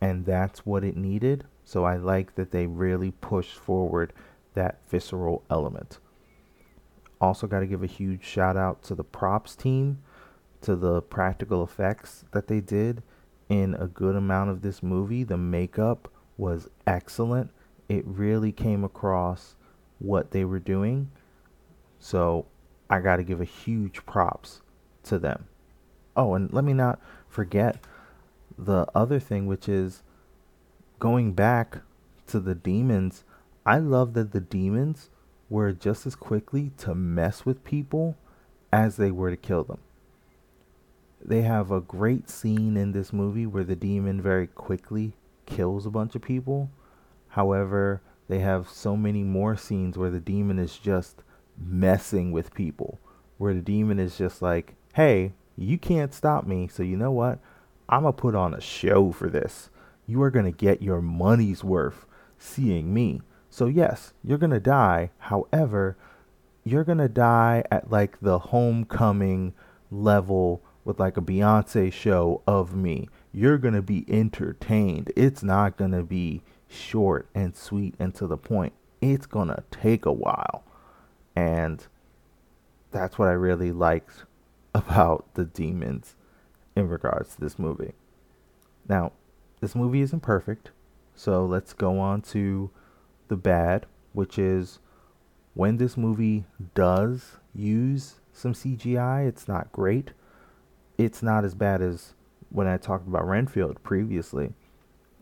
and 0.00 0.24
that's 0.24 0.64
what 0.64 0.84
it 0.84 0.96
needed. 0.96 1.44
So 1.64 1.84
I 1.84 1.96
like 1.96 2.34
that 2.34 2.50
they 2.50 2.66
really 2.66 3.10
pushed 3.10 3.56
forward 3.56 4.12
that 4.54 4.80
visceral 4.88 5.44
element. 5.50 5.98
Also, 7.20 7.46
got 7.46 7.60
to 7.60 7.66
give 7.66 7.82
a 7.82 7.86
huge 7.86 8.24
shout 8.24 8.56
out 8.56 8.82
to 8.84 8.94
the 8.94 9.04
props 9.04 9.54
team, 9.54 10.02
to 10.62 10.74
the 10.74 11.02
practical 11.02 11.62
effects 11.62 12.24
that 12.32 12.48
they 12.48 12.60
did 12.60 13.02
in 13.48 13.74
a 13.74 13.86
good 13.86 14.16
amount 14.16 14.50
of 14.50 14.62
this 14.62 14.82
movie. 14.82 15.22
The 15.22 15.36
makeup 15.36 16.09
was 16.40 16.68
excellent. 16.86 17.50
It 17.88 18.04
really 18.06 18.50
came 18.50 18.82
across 18.82 19.56
what 19.98 20.30
they 20.30 20.44
were 20.44 20.58
doing. 20.58 21.10
So 21.98 22.46
I 22.88 23.00
got 23.00 23.16
to 23.16 23.22
give 23.22 23.40
a 23.40 23.44
huge 23.44 24.04
props 24.06 24.62
to 25.04 25.18
them. 25.18 25.46
Oh, 26.16 26.34
and 26.34 26.52
let 26.52 26.64
me 26.64 26.72
not 26.72 26.98
forget 27.28 27.76
the 28.58 28.86
other 28.94 29.20
thing, 29.20 29.46
which 29.46 29.68
is 29.68 30.02
going 30.98 31.34
back 31.34 31.78
to 32.28 32.40
the 32.40 32.54
demons. 32.54 33.24
I 33.66 33.78
love 33.78 34.14
that 34.14 34.32
the 34.32 34.40
demons 34.40 35.10
were 35.50 35.72
just 35.72 36.06
as 36.06 36.14
quickly 36.14 36.72
to 36.78 36.94
mess 36.94 37.44
with 37.44 37.64
people 37.64 38.16
as 38.72 38.96
they 38.96 39.10
were 39.10 39.30
to 39.30 39.36
kill 39.36 39.64
them. 39.64 39.80
They 41.22 41.42
have 41.42 41.70
a 41.70 41.80
great 41.80 42.30
scene 42.30 42.76
in 42.76 42.92
this 42.92 43.12
movie 43.12 43.46
where 43.46 43.64
the 43.64 43.76
demon 43.76 44.22
very 44.22 44.46
quickly 44.46 45.12
kills 45.50 45.86
a 45.86 45.90
bunch 45.90 46.14
of 46.14 46.22
people. 46.22 46.70
However, 47.28 48.00
they 48.28 48.38
have 48.38 48.68
so 48.68 48.96
many 48.96 49.22
more 49.22 49.56
scenes 49.56 49.98
where 49.98 50.10
the 50.10 50.20
demon 50.20 50.58
is 50.58 50.78
just 50.78 51.22
messing 51.58 52.32
with 52.32 52.54
people. 52.54 52.98
Where 53.38 53.54
the 53.54 53.60
demon 53.60 53.98
is 53.98 54.16
just 54.16 54.40
like, 54.40 54.74
hey, 54.94 55.32
you 55.56 55.78
can't 55.78 56.14
stop 56.14 56.46
me, 56.46 56.68
so 56.68 56.82
you 56.82 56.96
know 56.96 57.10
what? 57.10 57.38
I'm 57.88 58.02
going 58.02 58.14
to 58.14 58.20
put 58.20 58.34
on 58.34 58.54
a 58.54 58.60
show 58.60 59.12
for 59.12 59.28
this. 59.28 59.70
You 60.06 60.22
are 60.22 60.30
going 60.30 60.44
to 60.44 60.56
get 60.56 60.82
your 60.82 61.00
money's 61.00 61.64
worth 61.64 62.06
seeing 62.38 62.94
me. 62.94 63.20
So, 63.48 63.66
yes, 63.66 64.12
you're 64.22 64.38
going 64.38 64.50
to 64.50 64.60
die. 64.60 65.10
However, 65.18 65.96
you're 66.64 66.84
going 66.84 66.98
to 66.98 67.08
die 67.08 67.64
at 67.70 67.90
like 67.90 68.20
the 68.20 68.38
homecoming 68.38 69.54
level 69.90 70.62
with 70.84 71.00
like 71.00 71.16
a 71.16 71.22
Beyonce 71.22 71.92
show 71.92 72.42
of 72.46 72.74
me. 72.74 73.08
You're 73.32 73.58
going 73.58 73.74
to 73.74 73.82
be 73.82 74.04
entertained. 74.08 75.12
It's 75.16 75.42
not 75.42 75.76
going 75.76 75.92
to 75.92 76.02
be 76.02 76.42
short 76.68 77.28
and 77.34 77.56
sweet 77.56 77.94
and 77.98 78.14
to 78.16 78.26
the 78.26 78.36
point. 78.36 78.72
It's 79.00 79.26
going 79.26 79.48
to 79.48 79.62
take 79.70 80.04
a 80.04 80.12
while. 80.12 80.64
And 81.36 81.86
that's 82.90 83.18
what 83.18 83.28
I 83.28 83.32
really 83.32 83.72
liked 83.72 84.24
about 84.74 85.26
the 85.34 85.44
demons 85.44 86.16
in 86.76 86.88
regards 86.88 87.34
to 87.34 87.40
this 87.40 87.58
movie. 87.58 87.92
Now, 88.88 89.12
this 89.60 89.74
movie 89.74 90.00
isn't 90.00 90.20
perfect, 90.20 90.70
so 91.14 91.44
let's 91.44 91.72
go 91.72 91.98
on 91.98 92.22
to 92.22 92.70
the 93.28 93.36
bad, 93.36 93.86
which 94.12 94.38
is 94.38 94.80
when 95.54 95.76
this 95.76 95.96
movie 95.96 96.44
does 96.74 97.36
use 97.54 98.20
some 98.32 98.54
CGI, 98.54 99.26
it's 99.28 99.46
not 99.46 99.72
great. 99.72 100.12
It's 100.96 101.22
not 101.22 101.44
as 101.44 101.54
bad 101.54 101.82
as 101.82 102.14
when 102.50 102.66
I 102.66 102.76
talked 102.76 103.06
about 103.06 103.26
Renfield 103.26 103.82
previously. 103.82 104.52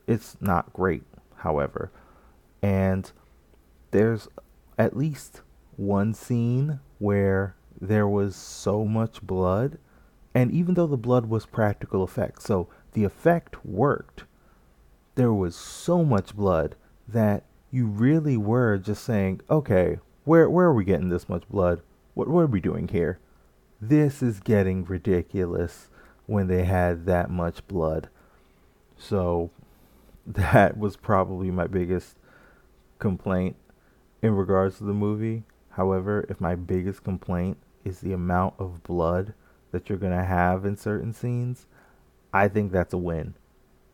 It's 0.07 0.37
not 0.41 0.73
great, 0.73 1.05
however. 1.37 1.91
And 2.63 3.11
there's 3.91 4.29
at 4.79 4.97
least 4.97 5.43
one 5.77 6.15
scene 6.15 6.81
where 6.99 7.55
there 7.81 8.09
was 8.09 8.35
so 8.35 8.85
much 8.85 9.23
blood 9.23 9.79
and 10.35 10.53
even 10.53 10.75
though 10.75 10.87
the 10.87 10.97
blood 10.97 11.27
was 11.27 11.47
practical 11.47 12.03
effect, 12.03 12.43
so 12.43 12.69
the 12.93 13.03
effect 13.03 13.65
worked, 13.65 14.23
there 15.15 15.33
was 15.33 15.57
so 15.57 16.05
much 16.05 16.37
blood 16.37 16.77
that 17.09 17.45
you 17.73 17.87
really 17.87 18.37
were 18.37 18.79
just 18.79 19.03
saying, 19.03 19.41
okay, 19.51 19.99
where 20.25 20.49
where 20.49 20.67
are 20.67 20.75
we 20.75 20.85
getting 20.85 21.09
this 21.09 21.29
much 21.29 21.49
blood? 21.49 21.83
What 22.15 22.29
what 22.29 22.43
are 22.43 22.47
we 22.47 22.61
doing 22.61 22.87
here? 22.87 23.19
This 23.81 24.23
is 24.23 24.39
getting 24.39 24.85
ridiculous 24.85 25.89
when 26.29 26.47
they 26.47 26.63
had 26.63 27.07
that 27.07 27.31
much 27.31 27.67
blood. 27.67 28.09
So 28.99 29.51
that 30.27 30.79
was 30.79 30.97
probably 30.97 31.51
my 31.51 31.67
biggest 31.67 32.17
complaint 32.99 33.57
in 34.23 34.37
regards 34.37 34.79
to 34.79 34.85
the 34.85 34.93
movie. 34.93 35.43
However, 35.71 36.27
if 36.29 36.41
my 36.41 36.55
biggest 36.55 37.03
complaint 37.03 37.57
is 37.85 38.01
the 38.01 38.13
amount 38.13 38.55
of 38.59 38.83
blood 38.83 39.33
that 39.73 39.89
you're 39.89 39.99
going 39.99 40.17
to 40.17 40.25
have 40.25 40.65
in 40.67 40.77
certain 40.77 41.13
scenes, 41.13 41.67
I 42.33 42.49
think 42.49 42.73
that's 42.73 42.93
a 42.93 42.99
win 42.99 43.35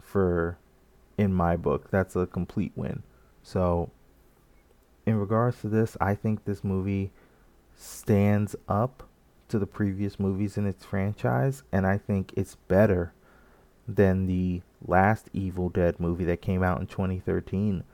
for 0.00 0.58
in 1.16 1.32
my 1.32 1.56
book. 1.56 1.90
That's 1.90 2.16
a 2.16 2.26
complete 2.26 2.72
win. 2.74 3.04
So 3.42 3.90
in 5.06 5.20
regards 5.20 5.60
to 5.60 5.68
this, 5.68 5.96
I 6.00 6.16
think 6.16 6.44
this 6.44 6.64
movie 6.64 7.12
stands 7.76 8.56
up 8.68 9.08
to 9.48 9.58
the 9.58 9.66
previous 9.66 10.18
movies 10.18 10.56
in 10.56 10.66
its 10.66 10.84
franchise 10.84 11.62
and 11.72 11.86
I 11.86 11.98
think 11.98 12.32
it's 12.36 12.56
better 12.68 13.12
than 13.86 14.26
the 14.26 14.62
last 14.86 15.28
Evil 15.32 15.68
Dead 15.68 16.00
movie 16.00 16.24
that 16.24 16.42
came 16.42 16.62
out 16.62 16.80
in 16.80 16.86
2013. 16.86 17.84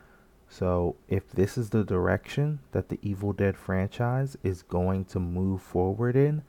So, 0.49 0.97
if 1.09 1.31
this 1.31 1.57
is 1.57 1.71
the 1.71 1.85
direction 1.85 2.59
that 2.73 2.89
the 2.89 2.99
Evil 3.03 3.33
Dead 3.33 3.57
franchise 3.57 4.37
is 4.43 4.63
going 4.63 5.05
to 5.07 5.21
move 5.21 5.63
forward 5.63 6.17
in, 6.17 6.43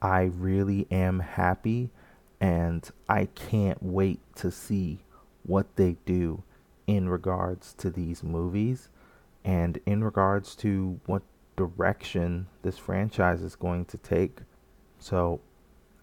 I 0.00 0.22
really 0.22 0.86
am 0.90 1.20
happy 1.20 1.90
and 2.40 2.88
I 3.08 3.26
can't 3.26 3.82
wait 3.82 4.20
to 4.36 4.50
see 4.50 5.00
what 5.44 5.76
they 5.76 5.96
do 6.06 6.42
in 6.86 7.08
regards 7.08 7.72
to 7.74 7.90
these 7.90 8.22
movies 8.22 8.88
and 9.44 9.78
in 9.86 10.02
regards 10.02 10.54
to 10.56 11.00
what 11.06 11.22
direction 11.56 12.46
this 12.62 12.78
franchise 12.78 13.42
is 13.42 13.56
going 13.56 13.84
to 13.86 13.98
take. 13.98 14.38
So 14.98 15.40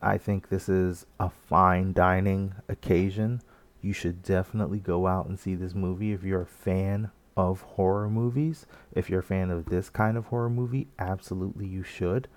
I 0.02 0.18
think 0.18 0.50
this 0.50 0.70
is 0.70 1.06
a 1.20 1.30
fine 1.30 1.94
dining 1.94 2.56
occasion. 2.70 3.42
You 3.82 3.94
should 3.94 4.24
definitely 4.24 4.80
go 4.80 5.08
out 5.08 5.28
and 5.28 5.40
see 5.40 5.56
this 5.56 5.74
movie 5.74 6.14
if 6.14 6.24
you're 6.24 6.42
a 6.42 6.46
fan 6.46 7.12
of 7.36 7.62
horror 7.62 8.10
movies. 8.10 8.66
If 8.94 9.10
you're 9.10 9.20
a 9.20 9.24
fan 9.24 9.50
of 9.50 9.66
this 9.66 9.90
kind 9.90 10.18
of 10.18 10.26
horror 10.26 10.50
movie, 10.50 10.88
absolutely 11.00 11.68
you 11.68 11.84
should. 11.84 12.28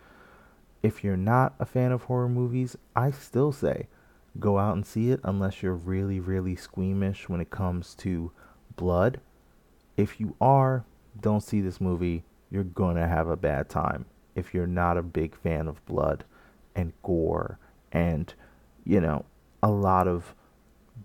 If 0.83 1.03
you're 1.03 1.17
not 1.17 1.55
a 1.59 1.67
fan 1.67 1.93
of 1.93 2.05
horror 2.05 2.29
movies, 2.29 2.77
I 2.95 3.11
still 3.11 3.53
say 3.53 3.89
go 4.39 4.59
out 4.59 4.75
and 4.75 4.85
see 4.85 5.11
it 5.11 5.21
unless 5.25 5.63
you're 5.63 5.75
really, 5.75 6.21
really 6.21 6.57
squeamish 6.57 7.29
when 7.29 7.41
it 7.41 7.51
comes 7.51 7.95
to 7.97 8.33
blood. 8.77 9.21
If 9.97 10.21
you 10.21 10.35
are, 10.41 10.85
don't 11.21 11.43
see 11.43 11.61
this 11.61 11.81
movie. 11.81 12.25
You're 12.55 12.63
going 12.63 12.95
to 12.95 13.09
have 13.09 13.27
a 13.27 13.37
bad 13.37 13.69
time 13.69 14.05
if 14.37 14.55
you're 14.55 14.69
not 14.69 14.97
a 14.97 15.03
big 15.03 15.35
fan 15.35 15.67
of 15.67 15.85
blood 15.87 16.23
and 16.77 16.93
gore 17.03 17.59
and, 17.91 18.33
you 18.85 19.01
know, 19.01 19.25
a 19.61 19.69
lot 19.73 20.07
of 20.07 20.37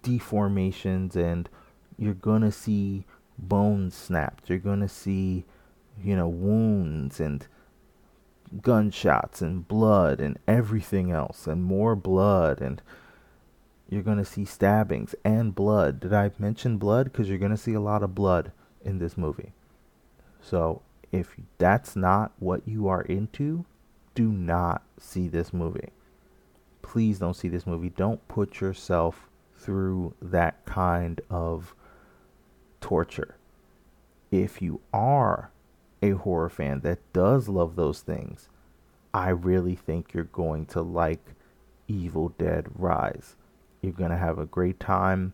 deformations 0.04 1.16
and 1.16 1.50
you're 1.98 2.14
going 2.14 2.44
to 2.44 2.52
see 2.52 3.04
bones 3.40 3.96
snapped. 3.96 4.48
You're 4.48 4.60
going 4.60 4.82
to 4.82 4.88
see, 4.88 5.44
you 6.00 6.16
know, 6.16 6.28
wounds 6.28 7.20
and 7.20 7.48
gunshots 8.62 9.42
and 9.42 9.68
blood 9.68 10.22
and 10.22 10.38
everything 10.48 11.12
else 11.12 11.48
and 11.48 11.64
more 11.64 11.96
blood 11.96 12.62
and 12.62 12.80
you're 13.90 14.04
going 14.04 14.20
to 14.20 14.24
see 14.24 14.46
stabbings 14.46 15.16
and 15.26 15.56
blood. 15.56 16.00
Did 16.00 16.14
I 16.14 16.30
mention 16.38 16.78
blood? 16.78 17.06
Because 17.06 17.28
you're 17.28 17.40
going 17.40 17.50
to 17.50 17.58
see 17.58 17.74
a 17.74 17.82
lot 17.82 18.04
of 18.04 18.14
blood 18.14 18.52
in 18.86 19.00
this 19.00 19.18
movie. 19.18 19.52
So 20.44 20.84
if 21.12 21.36
that's 21.58 21.96
not 21.96 22.32
what 22.40 22.68
you 22.68 22.88
are 22.88 23.02
into, 23.02 23.66
do 24.16 24.32
not 24.32 24.84
see 25.00 25.28
this 25.28 25.54
movie. 25.54 25.90
Please 26.82 27.20
don't 27.20 27.36
see 27.36 27.50
this 27.50 27.68
movie. 27.68 27.90
Don't 27.90 28.26
put 28.28 28.62
yourself 28.62 29.30
through 29.56 30.14
that 30.22 30.66
kind 30.66 31.22
of 31.30 31.76
torture. 32.82 33.36
If 34.32 34.62
you 34.62 34.82
are 34.94 35.52
a 36.02 36.12
horror 36.12 36.50
fan 36.50 36.82
that 36.82 37.00
does 37.14 37.50
love 37.50 37.76
those 37.76 38.02
things, 38.02 38.50
I 39.14 39.30
really 39.30 39.76
think 39.76 40.14
you're 40.14 40.26
going 40.26 40.66
to 40.68 40.82
like 40.82 41.34
Evil 41.88 42.30
Dead 42.38 42.68
Rise. 42.76 43.36
You're 43.82 43.94
going 43.94 44.12
to 44.12 44.18
have 44.18 44.38
a 44.38 44.46
great 44.46 44.80
time. 44.80 45.34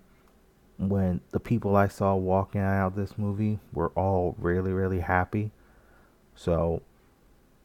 When 0.78 1.22
the 1.32 1.40
people 1.40 1.76
I 1.76 1.88
saw 1.88 2.16
walking 2.16 2.62
out 2.62 2.88
of 2.88 2.96
this 2.96 3.18
movie 3.18 3.60
were 3.74 3.90
all 3.90 4.36
really, 4.38 4.72
really 4.72 5.00
happy. 5.00 5.52
So 6.36 6.82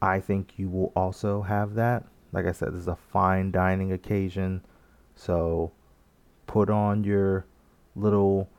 I 0.01 0.19
think 0.19 0.53
you 0.57 0.69
will 0.69 0.91
also 0.95 1.41
have 1.43 1.75
that. 1.75 2.05
Like 2.31 2.45
I 2.45 2.51
said, 2.53 2.73
this 2.73 2.81
is 2.81 2.87
a 2.87 2.95
fine 2.95 3.51
dining 3.51 3.91
occasion. 3.91 4.63
So 5.15 5.71
put 6.47 6.69
on 6.69 7.03
your 7.03 7.45
little 7.95 8.49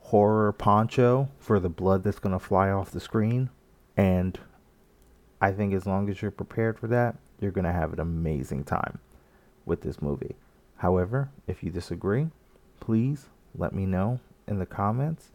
horror 0.00 0.52
poncho 0.52 1.28
for 1.38 1.58
the 1.58 1.68
blood 1.68 2.02
that's 2.02 2.18
going 2.18 2.32
to 2.32 2.44
fly 2.44 2.70
off 2.70 2.90
the 2.90 3.00
screen. 3.00 3.50
And 3.96 4.38
I 5.40 5.52
think 5.52 5.72
as 5.72 5.86
long 5.86 6.10
as 6.10 6.20
you're 6.20 6.30
prepared 6.30 6.78
for 6.78 6.88
that, 6.88 7.16
you're 7.40 7.52
going 7.52 7.64
to 7.64 7.72
have 7.72 7.92
an 7.92 8.00
amazing 8.00 8.64
time 8.64 8.98
with 9.64 9.82
this 9.82 10.02
movie. 10.02 10.34
However, 10.76 11.30
if 11.46 11.62
you 11.62 11.70
disagree, 11.70 12.28
please 12.80 13.26
let 13.56 13.72
me 13.72 13.86
know 13.86 14.20
in 14.46 14.58
the 14.58 14.66
comments 14.66 15.30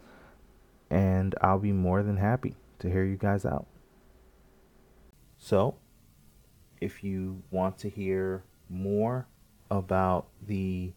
and 0.89 1.35
I'll 1.41 1.59
be 1.59 1.71
more 1.71 2.03
than 2.03 2.17
happy 2.17 2.55
to 2.79 2.89
hear 2.89 3.03
you 3.03 3.15
guys 3.15 3.45
out. 3.45 3.65
So, 5.39 5.75
if 6.81 7.03
you 7.03 7.41
want 7.49 7.77
to 7.79 7.89
hear 7.89 8.43
more 8.69 9.27
about 9.71 10.27
the 10.45 10.91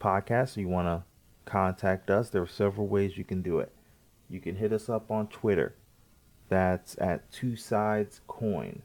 podcast, 0.00 0.56
or 0.56 0.60
you 0.60 0.68
want 0.68 0.88
to 0.88 1.04
contact 1.50 2.10
us, 2.10 2.28
there 2.28 2.42
are 2.42 2.46
several 2.46 2.88
ways 2.88 3.16
you 3.16 3.24
can 3.24 3.40
do 3.40 3.60
it. 3.60 3.72
You 4.28 4.40
can 4.40 4.56
hit 4.56 4.72
us 4.72 4.88
up 4.88 5.10
on 5.10 5.28
Twitter. 5.28 5.74
That's 6.48 6.96
at 6.98 7.30
Two 7.30 7.56
Sides 7.56 8.20
Coin. 8.26 8.82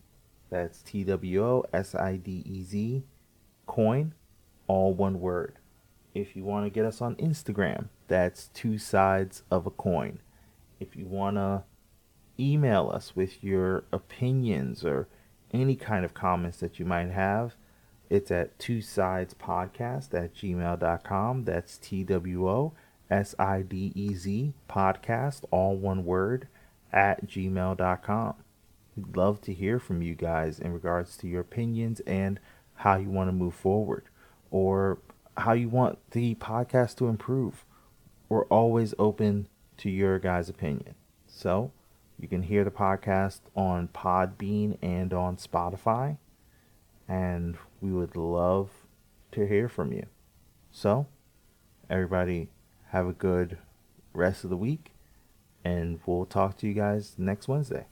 That's 0.50 0.82
T 0.84 1.04
W 1.04 1.44
O 1.44 1.66
S 1.74 1.96
I 1.96 2.18
D 2.18 2.44
E 2.46 2.64
Z 2.64 3.04
coin 3.66 4.14
all 4.68 4.94
one 4.94 5.20
word. 5.20 5.56
If 6.14 6.36
you 6.36 6.44
want 6.44 6.66
to 6.66 6.70
get 6.70 6.86
us 6.86 7.02
on 7.02 7.16
Instagram, 7.16 7.90
that's 8.08 8.50
two 8.50 8.78
sides 8.78 9.42
of 9.50 9.66
a 9.66 9.72
coin. 9.72 10.20
If 10.80 10.96
you 10.96 11.08
want 11.08 11.38
to 11.38 11.64
email 12.40 12.92
us 12.94 13.16
with 13.16 13.44
your 13.44 13.84
opinions 13.92 14.84
or 14.84 15.08
any 15.54 15.76
kind 15.76 16.04
of 16.04 16.14
comments 16.14 16.58
that 16.58 16.80
you 16.80 16.86
might 16.86 17.12
have, 17.12 17.56
it's 18.10 18.32
at 18.32 18.58
two 18.60 18.82
sides 18.82 19.34
podcast 19.34 20.14
at 20.14 20.36
gmail.com. 20.36 21.46
That's 21.46 21.78
T 21.78 22.04
W 22.04 22.48
O 22.48 22.74
S 23.10 23.36
I 23.40 23.62
D 23.62 23.92
E 23.96 24.14
Z 24.14 24.54
podcast, 24.70 25.44
all 25.52 25.76
one 25.76 26.06
word, 26.06 26.48
at 26.92 27.28
gmail.com. 27.28 28.36
We'd 28.96 29.18
love 29.18 29.42
to 29.42 29.54
hear 29.54 29.80
from 29.80 30.02
you 30.02 30.14
guys 30.16 30.60
in 30.60 30.74
regards 30.74 31.18
to 31.18 31.28
your 31.28 31.42
opinions 31.42 32.00
and 32.02 32.40
how 32.76 32.98
you 32.98 33.10
want 33.10 33.30
to 33.30 33.34
move 33.34 33.56
forward 33.56 34.06
or 34.52 35.00
how 35.38 35.54
you 35.54 35.70
want 35.70 35.98
the 36.12 36.36
podcast 36.36 36.98
to 36.98 37.08
improve. 37.08 37.66
We're 38.30 38.46
always 38.46 38.94
open 39.00 39.48
to 39.78 39.90
your 39.90 40.20
guys' 40.20 40.50
opinion. 40.50 40.96
So 41.28 41.72
you 42.24 42.30
can 42.30 42.44
hear 42.44 42.64
the 42.64 42.72
podcast 42.72 43.42
on 43.54 43.90
Podbean 43.90 44.78
and 44.82 45.14
on 45.14 45.36
Spotify. 45.36 46.18
And 47.06 47.58
we 47.82 47.92
would 47.92 48.16
love 48.16 48.70
to 49.34 49.46
hear 49.46 49.68
from 49.68 49.92
you. 49.92 50.06
So, 50.72 51.08
everybody, 51.90 52.50
have 52.92 53.08
a 53.08 53.14
good 53.14 53.58
rest 54.14 54.46
of 54.46 54.50
the 54.50 54.56
week. 54.56 54.94
And 55.66 56.00
we'll 56.06 56.26
talk 56.26 56.58
to 56.60 56.68
you 56.68 56.74
guys 56.74 57.16
next 57.18 57.50
Wednesday. 57.50 57.88